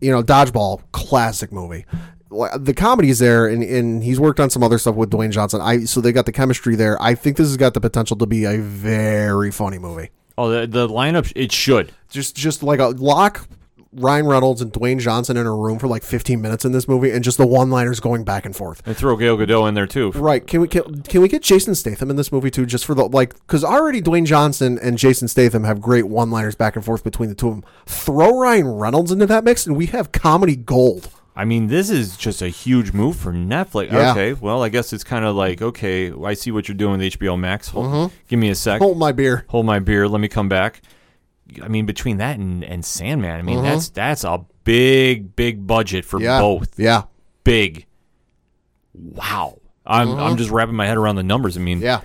[0.00, 1.84] you know, Dodgeball, classic movie.
[2.30, 5.60] The comedy's there, and, and he's worked on some other stuff with Dwayne Johnson.
[5.62, 7.00] I so they got the chemistry there.
[7.02, 10.10] I think this has got the potential to be a very funny movie.
[10.36, 11.92] oh, the, the lineup it should.
[12.10, 13.48] Just just like a lock
[13.92, 17.10] Ryan Reynolds and Dwayne Johnson in a room for like 15 minutes in this movie,
[17.10, 18.82] and just the one-liners going back and forth.
[18.86, 20.10] And throw Gail Godot in there too.
[20.12, 20.46] Right?
[20.46, 22.66] Can we can, can we get Jason Statham in this movie too?
[22.66, 26.76] Just for the like, because already Dwayne Johnson and Jason Statham have great one-liners back
[26.76, 27.64] and forth between the two of them.
[27.86, 31.10] Throw Ryan Reynolds into that mix, and we have comedy gold.
[31.34, 33.92] I mean, this is just a huge move for Netflix.
[33.92, 34.10] Yeah.
[34.10, 37.14] Okay, well, I guess it's kind of like okay, I see what you're doing with
[37.14, 37.68] HBO Max.
[37.68, 38.14] Hold, Mm-hmm.
[38.28, 38.80] Give me a sec.
[38.80, 39.46] Hold my beer.
[39.48, 40.08] Hold my beer.
[40.08, 40.82] Let me come back.
[41.62, 46.04] I mean, between that and, and Sandman, I mean, that's that's a big, big budget
[46.04, 46.24] for Mm-hmm.
[46.24, 46.40] Yeah.
[46.40, 46.78] both.
[46.78, 47.02] Yeah.
[47.44, 47.86] Big.
[48.94, 49.60] Wow.
[49.86, 51.56] I'm I'm just wrapping my head around the numbers.
[51.56, 51.84] I mean, Mm-hmm.
[51.86, 52.00] Yeah.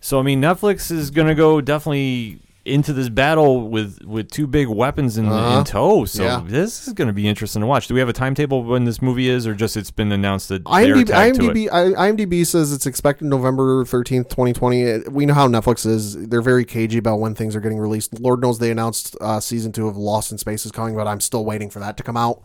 [0.00, 4.68] So I mean, Netflix is gonna go definitely into this battle with with two big
[4.68, 5.58] weapons in, Uh-huh.
[5.60, 6.04] in tow.
[6.04, 6.42] So Yeah.
[6.46, 7.86] this is gonna be interesting to watch.
[7.86, 10.64] Do we have a timetable when this movie is, or just it's been announced that
[10.64, 11.12] IMDb, to?
[11.12, 15.08] IMDb, IMDb says it's expected November 13th, 2020.
[15.10, 16.16] We know how Netflix is.
[16.28, 18.18] They're very cagey about when things are getting released.
[18.20, 21.20] Lord knows they announced uh, season two of Lost in Space is coming, but I'm
[21.20, 22.42] still waiting for that to come out.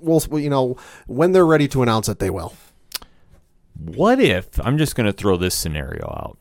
[0.00, 0.76] We'll, you know,
[1.08, 2.52] when they're ready to announce it, they will.
[3.76, 6.38] What if I'm just gonna throw this scenario out?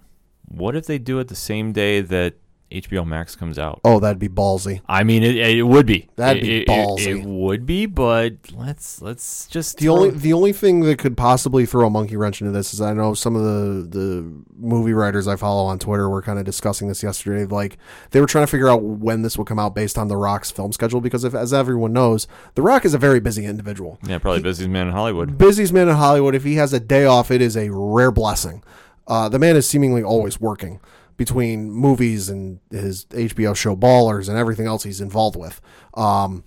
[0.47, 2.35] What if they do it the same day that
[2.71, 3.79] HBO Max comes out.
[3.85, 4.81] Oh, that'd be ballsy.
[4.89, 6.09] I mean, it, it would be.
[6.17, 7.07] That'd be It- it- ballsy.
[7.21, 11.15] It, would be, but let's let's just The throw- only the only thing that could
[11.15, 14.91] possibly throw a monkey wrench into this is I know some of the the movie
[14.93, 17.45] writers I follow on Twitter were kind of discussing this yesterday.
[17.45, 17.77] Like
[18.11, 20.51] they were trying to figure out when this would come out based on The Rock's
[20.51, 23.97] film schedule because if as everyone knows, The Rock is a very busy individual.
[24.05, 25.37] yeah, probably busiest man in Hollywood.
[25.37, 26.35] Busiest man in Hollywood.
[26.35, 28.61] If he has a day off, it is a rare blessing.
[29.07, 30.81] Uh, the man is seemingly always working
[31.17, 35.59] between movies and his HBO show Ballers and everything else he's involved with.
[35.95, 36.43] Um,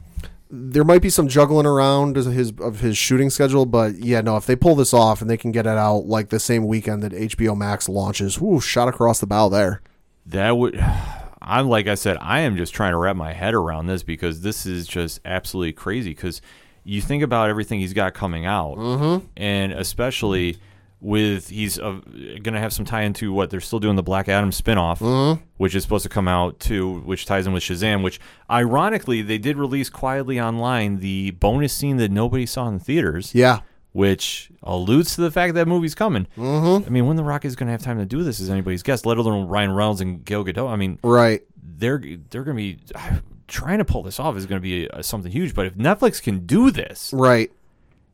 [0.52, 4.36] there might be some juggling around of his of his shooting schedule, but yeah, no.
[4.36, 7.02] If they pull this off and they can get it out like the same weekend
[7.02, 9.80] that HBO Max launches, whoo, shot across the bow there.
[10.26, 10.78] That would.
[11.42, 14.42] I'm like I said, I am just trying to wrap my head around this because
[14.42, 16.10] this is just absolutely crazy.
[16.10, 16.42] Because
[16.84, 19.26] you think about everything he's got coming out, Mm-hmm.
[19.36, 20.58] and especially
[21.00, 24.28] with he's uh, going to have some tie into what they're still doing the Black
[24.28, 25.42] Adam spinoff, Mm-hmm.
[25.56, 28.02] which is supposed to come out too, which ties in with Shazam.
[28.02, 28.20] Which
[28.50, 33.34] ironically they did release quietly online the bonus scene that nobody saw in the theaters
[33.34, 33.60] Yeah,
[33.92, 36.26] which alludes to the fact that movie's coming.
[36.36, 36.86] Mm-hmm.
[36.86, 38.82] I mean, when the Rock is going to have time to do this is anybody's
[38.82, 39.06] guess.
[39.06, 40.68] Let alone Ryan Reynolds and Gal Gadot.
[40.70, 41.40] I mean, right.
[41.62, 41.98] they're
[42.30, 42.78] they're going to be
[43.48, 45.54] trying to pull this off is going to be uh, something huge.
[45.54, 47.50] But if Netflix can do this, Right.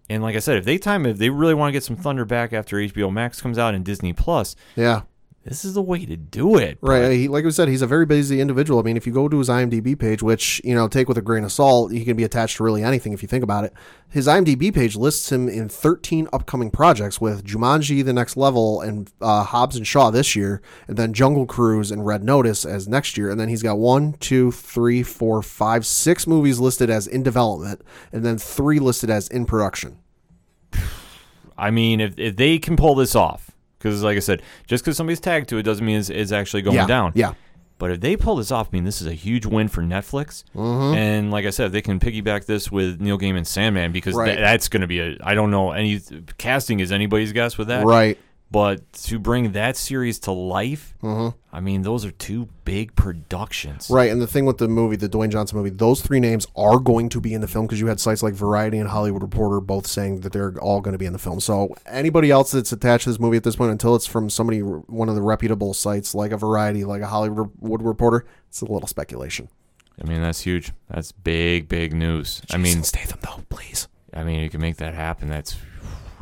[0.09, 2.25] And like I said, if they time if they really want to get some thunder
[2.25, 5.03] back after HBO Max comes out and Disney Plus, Yeah.
[5.47, 6.77] This is the way to do it.
[6.81, 7.13] Right.
[7.13, 8.81] He, like I said, he's a very busy individual.
[8.81, 11.23] I mean, if you go to his IMDb page, which, you know, take with a
[11.23, 13.73] grain of salt, he can be attached to really anything if you think about it.
[14.09, 19.09] His IMDb page lists him in 13 upcoming projects with Jumanji, The Next Level, and
[19.21, 23.17] uh, Hobbs and Shaw this year, and then Jungle Cruise and Red Notice as next
[23.17, 23.31] year.
[23.31, 27.83] And then he's got one, two, three, four, five, six movies listed as in development,
[28.13, 29.99] and then three listed as in production.
[31.59, 33.56] I mean, if if they can pull this off,
[33.87, 36.63] because like I said, just because somebody's tagged to it doesn't mean it's, it's actually
[36.63, 36.87] going yeah.
[36.87, 37.13] down.
[37.15, 37.35] Yeah.
[37.79, 40.45] But if they pull this off, I mean, this is a huge win for Netflix.
[40.55, 40.97] Mm-hmm.
[40.97, 44.35] And like I said, if they can piggyback this with Neil Gaiman's Sandman because Right.
[44.35, 45.19] tha- that's going to be a.
[45.23, 46.01] I don't know any
[46.39, 47.85] casting is anybody's guess with that.
[47.85, 48.19] Right.
[48.49, 53.87] But to bring that series to life, I mean, those are two big productions.
[53.87, 53.95] Mm-hmm.
[53.95, 56.79] Right, and the thing with the movie, the Dwayne Johnson movie, those three names are
[56.79, 59.61] going to be in the film because you had sites like Variety and Hollywood Reporter
[59.61, 61.41] both saying that they're all going to be in the film.
[61.41, 64.61] So anybody else that's attached to this movie at this point, until it's from somebody,
[64.61, 68.87] one of the reputable sites like a Variety, like a Hollywood Reporter, it's a little
[68.87, 69.49] speculation.
[70.01, 70.73] I mean, that's huge.
[70.89, 72.43] That's big, big news.
[72.53, 73.89] I mean, Statham, though, please.
[74.15, 75.29] I mean, you can make that happen.
[75.29, 75.57] That's,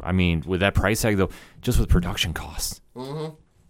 [0.04, 1.30] I mean, with that price tag though,
[1.62, 2.80] just with production costs.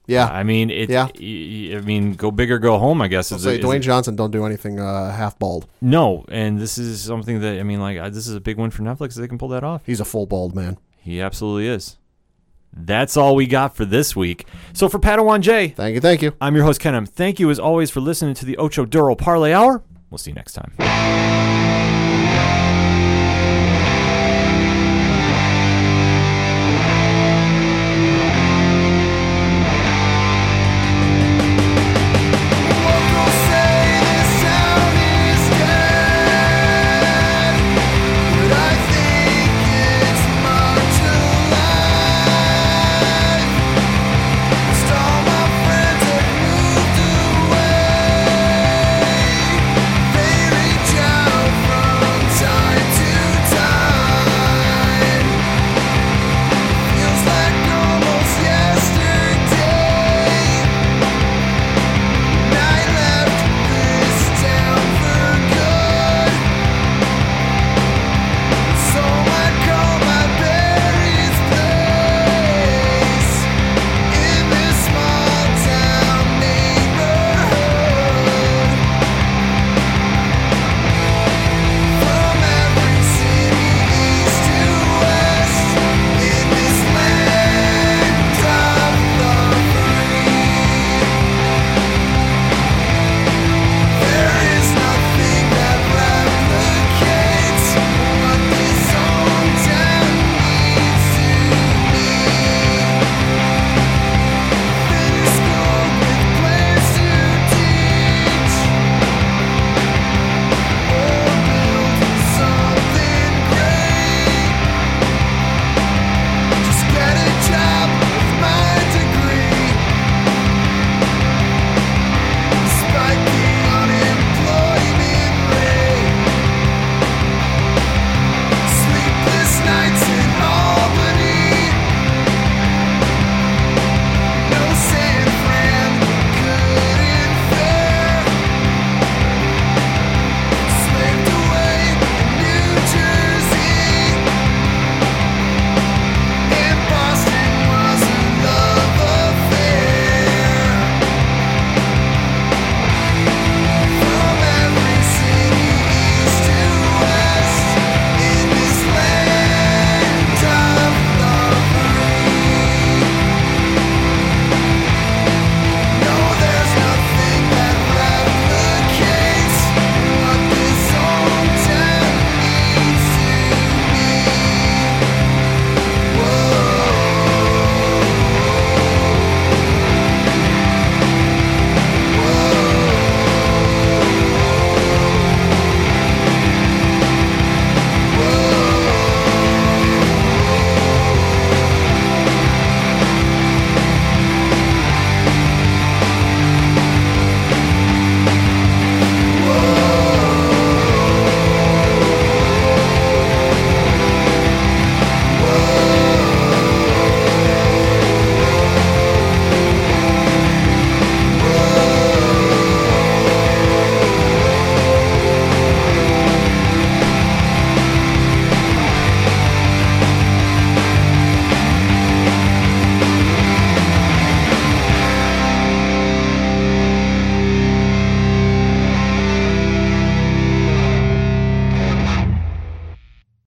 [0.07, 0.91] Yeah, I mean, it.
[0.91, 1.09] Yeah.
[1.15, 3.01] I mean, go big or go home.
[3.01, 3.33] I guess.
[3.33, 5.67] I'll is say is Dwayne Johnson don't do anything uh, half bald.
[5.81, 8.71] No, and this is something that I mean, like uh, this is a big win
[8.71, 9.15] for Netflix.
[9.15, 9.83] They can pull that off.
[9.87, 10.77] He's a full bald man.
[10.99, 11.97] He absolutely is.
[12.77, 14.47] That's all we got for this week.
[14.73, 16.35] So for Padawan J, Thank you, thank you.
[16.41, 17.09] I'm your host Kenem.
[17.09, 19.83] Thank you as always for listening to the Ocho Duro Parlay Hour.
[20.11, 21.84] We'll see you next time.